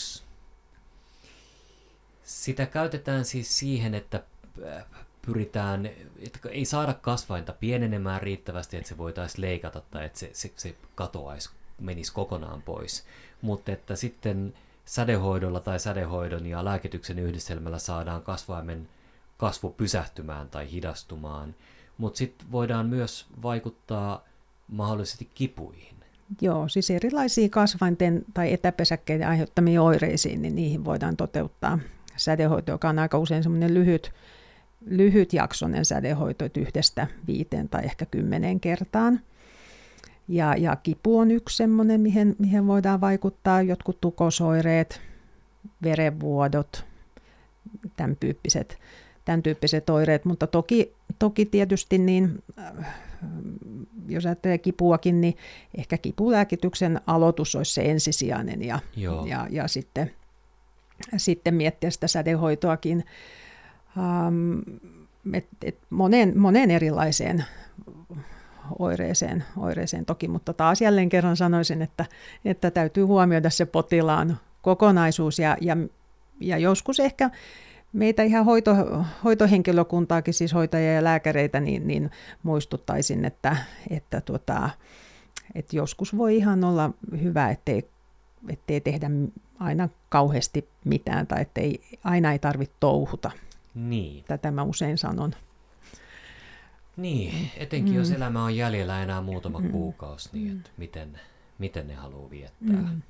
sitä 2.23 2.65
käytetään 2.65 3.25
siis 3.25 3.59
siihen, 3.59 3.95
että 3.95 4.23
äh, 4.65 4.85
pyritään, 5.25 5.85
että 6.19 6.49
ei 6.49 6.65
saada 6.65 6.93
kasvainta 6.93 7.53
pienenemään 7.53 8.21
riittävästi, 8.21 8.77
että 8.77 8.89
se 8.89 8.97
voitaisiin 8.97 9.41
leikata 9.41 9.81
tai 9.91 10.05
että 10.05 10.19
se, 10.19 10.29
se, 10.33 10.51
se 10.55 10.75
katoaisi, 10.95 11.49
menisi 11.79 12.13
kokonaan 12.13 12.61
pois. 12.61 13.05
Mutta 13.41 13.71
että 13.71 13.95
sitten 13.95 14.53
sädehoidolla 14.85 15.59
tai 15.59 15.79
sädehoidon 15.79 16.45
ja 16.45 16.65
lääkityksen 16.65 17.19
yhdistelmällä 17.19 17.79
saadaan 17.79 18.21
kasvaimen 18.21 18.89
kasvu 19.43 19.69
pysähtymään 19.69 20.49
tai 20.49 20.71
hidastumaan. 20.71 21.55
Mutta 21.97 22.17
sitten 22.17 22.51
voidaan 22.51 22.85
myös 22.85 23.25
vaikuttaa 23.43 24.23
mahdollisesti 24.67 25.29
kipuihin. 25.35 25.95
Joo, 26.41 26.67
siis 26.67 26.89
erilaisiin 26.89 27.49
kasvainten 27.49 28.25
tai 28.33 28.53
etäpesäkkeiden 28.53 29.27
aiheuttamiin 29.27 29.79
oireisiin, 29.79 30.41
niin 30.41 30.55
niihin 30.55 30.85
voidaan 30.85 31.17
toteuttaa 31.17 31.79
sädehoito, 32.15 32.71
joka 32.71 32.89
on 32.89 32.99
aika 32.99 33.17
usein 33.17 33.43
semmoinen 33.43 33.73
lyhyt, 33.73 34.11
lyhytjaksoinen 34.85 35.85
sädehoito, 35.85 36.45
että 36.45 36.59
yhdestä 36.59 37.07
viiteen 37.27 37.69
tai 37.69 37.85
ehkä 37.85 38.05
kymmeneen 38.05 38.59
kertaan. 38.59 39.19
Ja, 40.27 40.55
ja 40.55 40.75
kipu 40.75 41.19
on 41.19 41.31
yksi 41.31 41.57
semmoinen, 41.57 42.01
mihin, 42.01 42.35
mihin 42.39 42.67
voidaan 42.67 43.01
vaikuttaa, 43.01 43.61
jotkut 43.61 44.01
tukosoireet, 44.01 45.01
verenvuodot, 45.83 46.85
tämän 47.95 48.15
tyyppiset, 48.19 48.79
tämän 49.25 49.43
tyyppiset 49.43 49.89
oireet, 49.89 50.25
mutta 50.25 50.47
toki, 50.47 50.93
toki 51.19 51.45
tietysti 51.45 51.97
niin 51.97 52.43
jos 54.07 54.25
ajattelee 54.25 54.57
kipuakin, 54.57 55.21
niin 55.21 55.37
ehkä 55.77 55.97
kipulääkityksen 55.97 57.01
aloitus 57.07 57.55
olisi 57.55 57.73
se 57.73 57.81
ensisijainen 57.81 58.61
ja, 58.61 58.79
ja, 59.25 59.47
ja 59.49 59.67
sitten, 59.67 60.11
sitten 61.17 61.55
miettiä 61.55 61.89
sitä 61.89 62.07
sädehoitoakin. 62.07 63.05
Um, 63.97 64.61
et, 65.33 65.47
et 65.63 65.77
monen, 65.89 66.37
monen 66.37 66.71
erilaiseen 66.71 67.45
oireeseen, 68.79 69.43
oireeseen 69.57 70.05
toki, 70.05 70.27
mutta 70.27 70.53
taas 70.53 70.81
jälleen 70.81 71.09
kerran 71.09 71.37
sanoisin, 71.37 71.81
että, 71.81 72.05
että 72.45 72.71
täytyy 72.71 73.03
huomioida 73.03 73.49
se 73.49 73.65
potilaan 73.65 74.39
kokonaisuus 74.61 75.39
ja, 75.39 75.57
ja, 75.61 75.77
ja 76.39 76.57
joskus 76.57 76.99
ehkä 76.99 77.29
meitä 77.93 78.23
ihan 78.23 78.45
hoito, 78.45 78.75
hoitohenkilökuntaakin, 79.23 80.33
siis 80.33 80.53
hoitajia 80.53 80.93
ja 80.93 81.03
lääkäreitä, 81.03 81.59
niin, 81.59 81.87
niin 81.87 82.11
muistuttaisin, 82.43 83.25
että, 83.25 83.57
että, 83.89 84.21
tuota, 84.21 84.69
että 85.55 85.75
joskus 85.75 86.17
voi 86.17 86.37
ihan 86.37 86.63
olla 86.63 86.89
hyvä, 87.21 87.49
ettei, 87.49 87.89
ettei 88.49 88.81
tehdä 88.81 89.09
aina 89.59 89.89
kauheasti 90.09 90.69
mitään 90.85 91.27
tai 91.27 91.41
ettei 91.41 91.81
aina 92.03 92.31
ei 92.31 92.39
tarvitse 92.39 92.75
touhuta. 92.79 93.31
Niin. 93.75 94.23
Tätä 94.27 94.51
mä 94.51 94.63
usein 94.63 94.97
sanon. 94.97 95.33
Niin, 96.97 97.51
etenkin 97.57 97.93
mm. 97.93 97.99
jos 97.99 98.11
elämä 98.11 98.43
on 98.43 98.55
jäljellä 98.55 99.03
enää 99.03 99.21
muutama 99.21 99.59
mm. 99.59 99.71
kuukausi, 99.71 100.29
niin 100.33 100.57
että 100.57 100.69
miten, 100.77 101.19
miten 101.59 101.87
ne 101.87 101.93
haluaa 101.93 102.29
viettää. 102.29 102.75
Mm. 102.75 103.01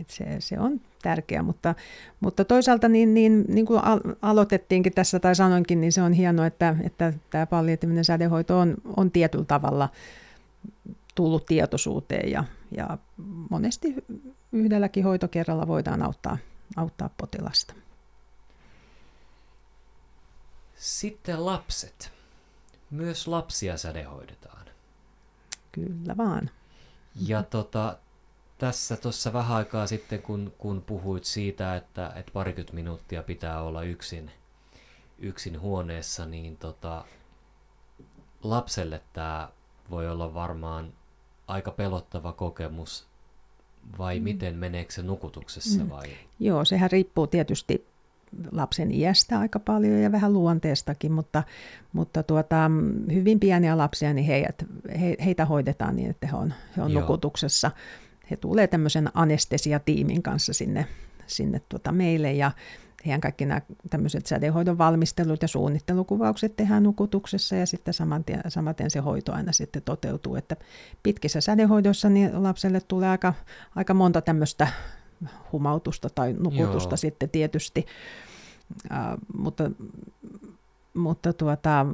Et 0.00 0.10
se, 0.10 0.24
se 0.38 0.58
on 0.60 0.80
tärkeä, 1.02 1.42
mutta, 1.42 1.74
mutta 2.20 2.44
toisaalta 2.44 2.88
niin, 2.88 3.14
niin, 3.14 3.44
niin 3.48 3.66
kuin 3.66 3.80
aloitettiinkin 4.22 4.92
tässä 4.92 5.20
tai 5.20 5.34
sanoinkin, 5.34 5.80
niin 5.80 5.92
se 5.92 6.02
on 6.02 6.12
hienoa, 6.12 6.46
että, 6.46 6.76
että 6.84 7.12
tämä 7.30 7.46
palliatiivinen 7.46 8.04
sädehoito 8.04 8.58
on, 8.58 8.74
on 8.96 9.10
tietyllä 9.10 9.44
tavalla 9.44 9.88
tullut 11.14 11.46
tietoisuuteen 11.46 12.30
ja, 12.30 12.44
ja 12.76 12.98
monesti 13.50 13.94
yhdelläkin 14.52 15.04
hoitokerralla 15.04 15.66
voidaan 15.66 16.02
auttaa, 16.02 16.38
auttaa 16.76 17.10
potilasta. 17.16 17.74
Sitten 20.74 21.46
lapset. 21.46 22.12
Myös 22.90 23.28
lapsia 23.28 23.76
sädehoidetaan. 23.76 24.66
Kyllä 25.72 26.16
vaan. 26.16 26.50
Ja 27.26 27.42
tota, 27.42 27.98
tässä 28.58 28.96
tuossa 28.96 29.32
vähän 29.32 29.56
aikaa 29.56 29.86
sitten, 29.86 30.22
kun, 30.22 30.52
kun 30.58 30.82
puhuit 30.86 31.24
siitä, 31.24 31.76
että, 31.76 32.12
että 32.16 32.32
parikymmentä 32.32 32.74
minuuttia 32.74 33.22
pitää 33.22 33.62
olla 33.62 33.82
yksin, 33.82 34.30
yksin 35.18 35.60
huoneessa, 35.60 36.26
niin 36.26 36.56
tota, 36.56 37.04
lapselle 38.42 39.00
tämä 39.12 39.48
voi 39.90 40.10
olla 40.10 40.34
varmaan 40.34 40.92
aika 41.46 41.70
pelottava 41.70 42.32
kokemus, 42.32 43.06
vai 43.98 44.18
mm. 44.18 44.24
miten 44.24 44.56
meneekö 44.56 44.92
se 44.92 45.02
nukutuksessa 45.02 45.84
mm. 45.84 45.90
vai? 45.90 46.08
Joo, 46.40 46.64
sehän 46.64 46.90
riippuu 46.90 47.26
tietysti 47.26 47.86
lapsen 48.52 48.90
iästä 48.92 49.38
aika 49.38 49.58
paljon 49.58 50.00
ja 50.00 50.12
vähän 50.12 50.32
luonteestakin, 50.32 51.12
mutta, 51.12 51.42
mutta 51.92 52.22
tuota, 52.22 52.70
hyvin 53.12 53.40
pieniä 53.40 53.78
lapsia, 53.78 54.14
niin 54.14 54.26
heidät, 54.26 54.64
he, 55.00 55.16
heitä 55.24 55.44
hoidetaan 55.44 55.96
niin, 55.96 56.10
että 56.10 56.26
he 56.26 56.36
on, 56.36 56.54
he 56.76 56.82
on 56.82 56.94
nukutuksessa. 56.94 57.70
He 58.30 58.36
tulee 58.36 58.66
tämmöisen 58.66 59.10
anestesiatiimin 59.14 60.22
kanssa 60.22 60.52
sinne, 60.52 60.86
sinne 61.26 61.60
tuota 61.68 61.92
meille 61.92 62.32
ja 62.32 62.50
heidän 63.06 63.20
kaikki 63.20 63.46
nämä 63.46 63.60
tämmöiset 63.90 64.26
sädehoidon 64.26 64.78
valmistelut 64.78 65.42
ja 65.42 65.48
suunnittelukuvaukset 65.48 66.56
tehdään 66.56 66.82
nukutuksessa 66.82 67.56
ja 67.56 67.66
sitten 67.66 67.94
samaten, 67.94 68.40
samaten 68.48 68.90
se 68.90 68.98
hoito 68.98 69.32
aina 69.32 69.52
sitten 69.52 69.82
toteutuu. 69.82 70.36
Että 70.36 70.56
pitkissä 71.02 71.40
sädehoidossa 71.40 72.08
niin 72.08 72.42
lapselle 72.42 72.80
tulee 72.80 73.08
aika, 73.08 73.34
aika 73.76 73.94
monta 73.94 74.20
tämmöistä 74.20 74.68
humautusta 75.52 76.10
tai 76.10 76.32
nukutusta 76.32 76.92
Joo. 76.92 76.96
sitten 76.96 77.30
tietysti, 77.30 77.86
uh, 78.84 79.38
mutta, 79.38 79.70
mutta 80.94 81.32
tuota, 81.32 81.86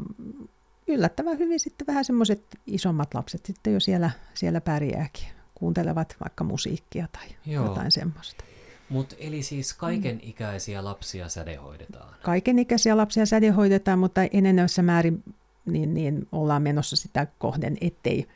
yllättävän 0.88 1.38
hyvin 1.38 1.60
sitten 1.60 1.86
vähän 1.86 2.04
semmoiset 2.04 2.44
isommat 2.66 3.14
lapset 3.14 3.46
sitten 3.46 3.72
jo 3.72 3.80
siellä, 3.80 4.10
siellä 4.34 4.60
pärjääkin, 4.60 5.28
kuuntelevat 5.54 6.16
vaikka 6.20 6.44
musiikkia 6.44 7.08
tai 7.12 7.26
Joo. 7.46 7.64
jotain 7.66 7.90
semmoista. 7.90 8.44
Mut 8.88 9.14
eli 9.18 9.42
siis 9.42 9.74
kaiken 9.74 10.20
ikäisiä 10.22 10.84
lapsia 10.84 11.28
sädehoidetaan? 11.28 12.14
Kaiken 12.22 12.58
ikäisiä 12.58 12.96
lapsia 12.96 13.26
sädehoidetaan, 13.26 13.98
mutta 13.98 14.20
enenevässä 14.22 14.82
määrin 14.82 15.22
niin, 15.66 15.94
niin 15.94 16.28
ollaan 16.32 16.62
menossa 16.62 16.96
sitä 16.96 17.26
kohden, 17.38 17.76
ettei, 17.80 18.26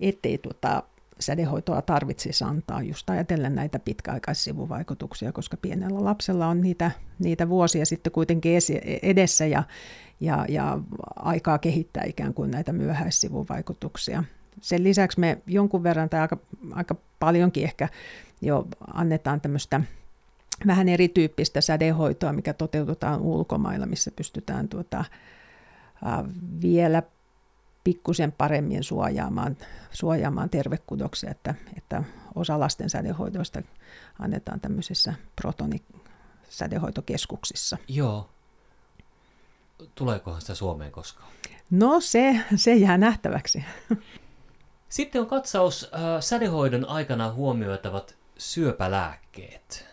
ettei 0.00 0.38
tuota, 0.38 0.82
sädehoitoa 1.20 1.82
tarvitsisi 1.82 2.44
antaa 2.44 2.82
just 2.82 3.10
ajatellen 3.10 3.54
näitä 3.54 3.78
pitkäaikaissivuvaikutuksia, 3.78 5.32
koska 5.32 5.56
pienellä 5.56 6.04
lapsella 6.04 6.46
on 6.46 6.60
niitä, 6.60 6.90
niitä 7.18 7.48
vuosia 7.48 7.86
sitten 7.86 8.12
kuitenkin 8.12 8.52
edessä 9.02 9.46
ja, 9.46 9.62
ja, 10.20 10.46
ja 10.48 10.78
aikaa 11.16 11.58
kehittää 11.58 12.04
ikään 12.06 12.34
kuin 12.34 12.50
näitä 12.50 12.72
myöhäissivuvaikutuksia. 12.72 14.24
Sen 14.60 14.84
lisäksi 14.84 15.20
me 15.20 15.38
jonkun 15.46 15.82
verran 15.82 16.08
tai 16.08 16.20
aika, 16.20 16.36
aika 16.72 16.94
paljonkin 17.18 17.64
ehkä 17.64 17.88
jo 18.42 18.66
annetaan 18.94 19.40
tämmöistä 19.40 19.80
vähän 20.66 20.88
erityyppistä 20.88 21.60
sädehoitoa, 21.60 22.32
mikä 22.32 22.52
toteutetaan 22.52 23.20
ulkomailla, 23.20 23.86
missä 23.86 24.10
pystytään 24.10 24.68
tuota, 24.68 25.04
vielä 26.62 27.02
pikkusen 27.84 28.32
paremmin 28.32 28.84
suojaamaan, 28.84 29.56
suojaamaan 29.90 30.50
tervekudoksia, 30.50 31.30
että, 31.30 31.54
että 31.76 32.04
osa 32.34 32.60
lasten 32.60 32.90
sädehoidoista 32.90 33.62
annetaan 34.18 34.60
tämmöisissä 34.60 35.14
protonisädehoitokeskuksissa. 35.36 37.78
Joo. 37.88 38.28
Tuleekohan 39.94 40.40
sitä 40.40 40.54
Suomeen 40.54 40.92
koskaan? 40.92 41.28
No 41.70 42.00
se, 42.00 42.40
se 42.56 42.74
jää 42.74 42.98
nähtäväksi. 42.98 43.64
Sitten 44.94 45.20
on 45.20 45.26
katsaus 45.26 45.90
äh, 45.94 46.00
sädehoidon 46.20 46.88
aikana 46.88 47.32
huomioitavat 47.32 48.14
syöpälääkkeet. 48.38 49.86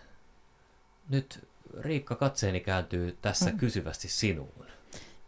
Nyt 1.10 1.48
Riikka 1.80 2.16
katseeni 2.16 2.60
kääntyy 2.60 3.18
tässä 3.22 3.50
mm. 3.50 3.58
kysyvästi 3.58 4.08
sinuun. 4.08 4.66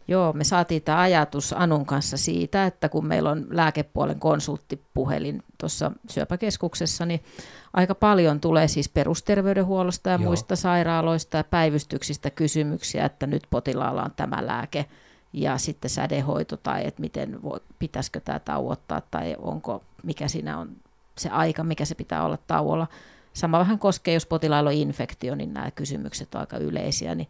Joo, 0.08 0.32
me 0.32 0.44
saatiin 0.44 0.82
tämä 0.82 1.00
ajatus 1.00 1.52
Anun 1.52 1.86
kanssa 1.86 2.16
siitä, 2.16 2.66
että 2.66 2.88
kun 2.88 3.06
meillä 3.06 3.30
on 3.30 3.46
lääkepuolen 3.50 4.20
konsulttipuhelin 4.20 5.42
tuossa 5.58 5.92
syöpäkeskuksessa, 6.10 7.06
niin 7.06 7.24
aika 7.72 7.94
paljon 7.94 8.40
tulee 8.40 8.68
siis 8.68 8.88
perusterveydenhuollosta 8.88 10.10
ja 10.10 10.16
Joo. 10.16 10.24
muista 10.24 10.56
sairaaloista 10.56 11.36
ja 11.36 11.44
päivystyksistä 11.44 12.30
kysymyksiä, 12.30 13.04
että 13.04 13.26
nyt 13.26 13.42
potilaalla 13.50 14.02
on 14.02 14.12
tämä 14.16 14.46
lääke 14.46 14.86
ja 15.34 15.58
sitten 15.58 15.90
sädehoito 15.90 16.56
tai 16.56 16.86
että 16.86 17.00
miten 17.00 17.42
voi, 17.42 17.60
pitäisikö 17.78 18.20
tämä 18.20 18.38
tauottaa 18.38 19.00
tai 19.00 19.36
onko, 19.38 19.82
mikä 20.02 20.28
siinä 20.28 20.58
on 20.58 20.76
se 21.18 21.28
aika, 21.28 21.64
mikä 21.64 21.84
se 21.84 21.94
pitää 21.94 22.24
olla 22.24 22.38
tauolla. 22.46 22.86
Sama 23.32 23.58
vähän 23.58 23.78
koskee, 23.78 24.14
jos 24.14 24.26
potilailla 24.26 24.70
on 24.70 24.76
infektio, 24.76 25.34
niin 25.34 25.54
nämä 25.54 25.70
kysymykset 25.70 26.34
on 26.34 26.40
aika 26.40 26.56
yleisiä, 26.56 27.14
niin 27.14 27.28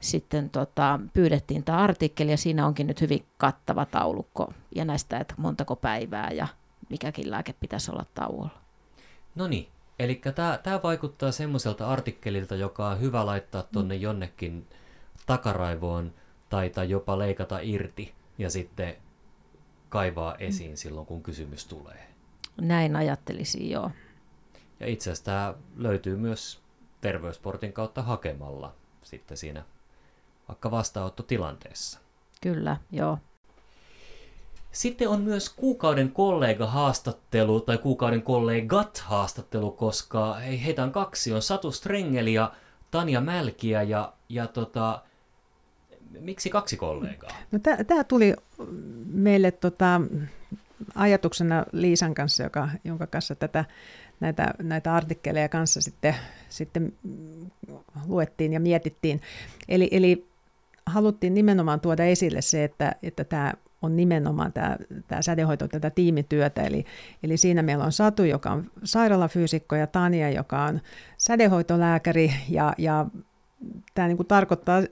sitten 0.00 0.50
tota, 0.50 1.00
pyydettiin 1.12 1.64
tämä 1.64 1.78
artikkeli 1.78 2.30
ja 2.30 2.36
siinä 2.36 2.66
onkin 2.66 2.86
nyt 2.86 3.00
hyvin 3.00 3.24
kattava 3.38 3.84
taulukko 3.84 4.52
ja 4.74 4.84
näistä, 4.84 5.18
että 5.18 5.34
montako 5.36 5.76
päivää 5.76 6.30
ja 6.30 6.48
mikäkin 6.90 7.30
lääke 7.30 7.52
pitäisi 7.52 7.90
olla 7.90 8.04
tauolla. 8.14 8.50
No 9.34 9.46
niin, 9.46 9.68
eli 9.98 10.20
tämä 10.62 10.82
vaikuttaa 10.82 11.32
semmoiselta 11.32 11.88
artikkelilta, 11.88 12.54
joka 12.54 12.88
on 12.88 13.00
hyvä 13.00 13.26
laittaa 13.26 13.62
tuonne 13.62 13.94
jonnekin 13.94 14.66
takaraivoon 15.26 16.12
tai, 16.54 16.70
tai 16.70 16.90
jopa 16.90 17.18
leikata 17.18 17.58
irti 17.62 18.14
ja 18.38 18.50
sitten 18.50 18.96
kaivaa 19.88 20.34
esiin 20.34 20.76
silloin, 20.76 21.06
kun 21.06 21.22
kysymys 21.22 21.66
tulee. 21.66 22.08
Näin 22.60 22.96
ajattelisin, 22.96 23.70
joo. 23.70 23.90
Ja 24.80 24.86
itse 24.86 25.10
asiassa 25.10 25.24
tämä 25.24 25.54
löytyy 25.76 26.16
myös 26.16 26.60
terveysportin 27.00 27.72
kautta 27.72 28.02
hakemalla 28.02 28.74
sitten 29.02 29.36
siinä 29.36 29.64
vaikka 30.48 30.70
vastaanottotilanteessa. 30.70 32.00
Kyllä, 32.40 32.76
joo. 32.92 33.18
Sitten 34.72 35.08
on 35.08 35.20
myös 35.20 35.48
kuukauden 35.48 36.12
kollega-haastattelu 36.12 37.60
tai 37.60 37.78
kuukauden 37.78 38.22
kollegat-haastattelu, 38.22 39.70
koska 39.70 40.34
hei, 40.34 40.64
heitä 40.64 40.82
on 40.82 40.92
kaksi, 40.92 41.32
on 41.32 41.42
Satu 41.42 41.72
Strengeli 41.72 42.34
ja 42.34 42.52
Tanja 42.90 43.20
Mälkiä 43.20 43.82
ja, 43.82 44.12
ja 44.28 44.46
tota, 44.46 45.02
miksi 46.20 46.50
kaksi 46.50 46.76
kollegaa? 46.76 47.30
No, 47.52 47.58
Tämä 47.86 48.04
tuli 48.04 48.34
meille 49.06 49.50
tota, 49.50 50.00
ajatuksena 50.94 51.64
Liisan 51.72 52.14
kanssa, 52.14 52.42
joka, 52.42 52.68
jonka 52.84 53.06
kanssa 53.06 53.34
tätä, 53.34 53.64
näitä, 54.20 54.54
näitä 54.62 54.94
artikkeleja 54.94 55.48
kanssa 55.48 55.80
sitten, 55.80 56.14
sitten 56.48 56.92
luettiin 58.06 58.52
ja 58.52 58.60
mietittiin. 58.60 59.20
Eli, 59.68 59.88
eli 59.90 60.26
haluttiin 60.86 61.34
nimenomaan 61.34 61.80
tuoda 61.80 62.04
esille 62.04 62.42
se, 62.42 62.64
että, 62.64 62.94
että 63.02 63.24
tämä 63.24 63.52
on 63.82 63.96
nimenomaan 63.96 64.52
tämä, 64.52 64.76
tämä 65.08 65.22
sädehoito, 65.22 65.68
tätä 65.68 65.90
tiimityötä. 65.90 66.62
Eli, 66.62 66.84
eli 67.22 67.36
siinä 67.36 67.62
meillä 67.62 67.84
on 67.84 67.92
Satu, 67.92 68.24
joka 68.24 68.50
on 68.50 68.70
sairaalafyysikko, 68.84 69.76
ja 69.76 69.86
Tania, 69.86 70.30
joka 70.30 70.64
on 70.64 70.80
sädehoitolääkäri, 71.18 72.32
ja, 72.48 72.74
ja 72.78 73.06
tämä 73.94 74.08
niin 74.08 74.16
kuin 74.16 74.26
tarkoittaa 74.26 74.82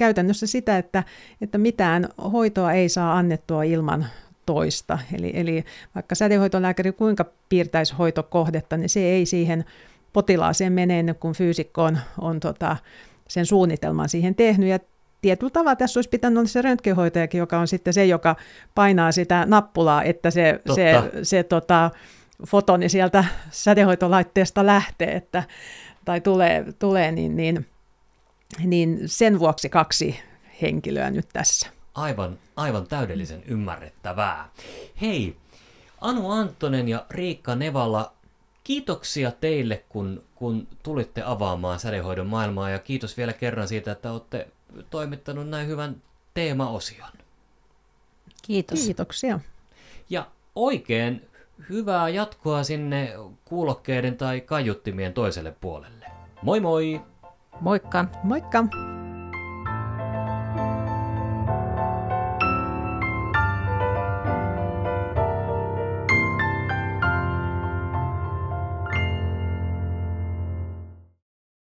käytännössä 0.00 0.46
sitä, 0.46 0.78
että, 0.78 1.04
että 1.40 1.58
mitään 1.58 2.08
hoitoa 2.32 2.72
ei 2.72 2.88
saa 2.88 3.16
annettua 3.16 3.62
ilman 3.62 4.06
toista. 4.46 4.98
Eli, 5.18 5.32
eli 5.34 5.64
vaikka 5.94 6.14
sädehoitolääkäri 6.14 6.92
kuinka 6.92 7.24
piirtäisi 7.48 7.94
hoitokohdetta, 7.94 8.76
niin 8.76 8.88
se 8.88 9.00
ei 9.00 9.26
siihen 9.26 9.64
potilaaseen 10.12 10.72
mene 10.72 11.00
ennen 11.00 11.14
kuin 11.14 11.34
fyysikko 11.34 11.82
on, 11.82 11.98
on 12.18 12.40
tota, 12.40 12.76
sen 13.28 13.46
suunnitelman 13.46 14.08
siihen 14.08 14.34
tehnyt. 14.34 14.68
Ja 14.68 14.78
tietyllä 15.22 15.50
tavalla 15.50 15.76
tässä 15.76 15.98
olisi 15.98 16.10
pitänyt 16.10 16.38
olla 16.38 16.48
se 16.48 16.62
röntgenhoitajakin, 16.62 17.38
joka 17.38 17.58
on 17.58 17.68
sitten 17.68 17.92
se, 17.92 18.06
joka 18.06 18.36
painaa 18.74 19.12
sitä 19.12 19.46
nappulaa, 19.46 20.02
että 20.02 20.30
se, 20.30 20.60
se, 20.74 20.94
se 21.22 21.42
tota, 21.42 21.90
fotoni 22.46 22.88
sieltä 22.88 23.24
sädehoitolaitteesta 23.50 24.66
lähtee 24.66 25.16
että, 25.16 25.42
tai 26.04 26.20
tulee, 26.20 26.64
tulee 26.78 27.12
niin, 27.12 27.36
niin, 27.36 27.66
niin 28.58 29.00
sen 29.06 29.38
vuoksi 29.38 29.68
kaksi 29.68 30.20
henkilöä 30.62 31.10
nyt 31.10 31.28
tässä. 31.32 31.68
Aivan, 31.94 32.38
aivan 32.56 32.86
täydellisen 32.86 33.42
ymmärrettävää. 33.46 34.50
Hei, 35.00 35.36
Anu 36.00 36.30
Antonen 36.30 36.88
ja 36.88 37.06
Riikka 37.10 37.54
Nevalla, 37.54 38.12
kiitoksia 38.64 39.30
teille, 39.30 39.84
kun, 39.88 40.24
kun 40.34 40.68
tulitte 40.82 41.22
avaamaan 41.22 41.80
sädehoidon 41.80 42.26
maailmaa 42.26 42.70
ja 42.70 42.78
kiitos 42.78 43.16
vielä 43.16 43.32
kerran 43.32 43.68
siitä, 43.68 43.92
että 43.92 44.12
olette 44.12 44.48
toimittanut 44.90 45.48
näin 45.48 45.68
hyvän 45.68 46.02
teemaosion. 46.34 47.10
Kiitos. 48.42 48.80
Kiitoksia. 48.80 49.40
Ja 50.10 50.26
oikein 50.54 51.28
hyvää 51.68 52.08
jatkoa 52.08 52.64
sinne 52.64 53.14
kuulokkeiden 53.44 54.16
tai 54.16 54.40
kaiuttimien 54.40 55.12
toiselle 55.12 55.56
puolelle. 55.60 56.06
Moi 56.42 56.60
moi! 56.60 57.00
Moikka! 57.60 58.08
Moikka! 58.24 58.68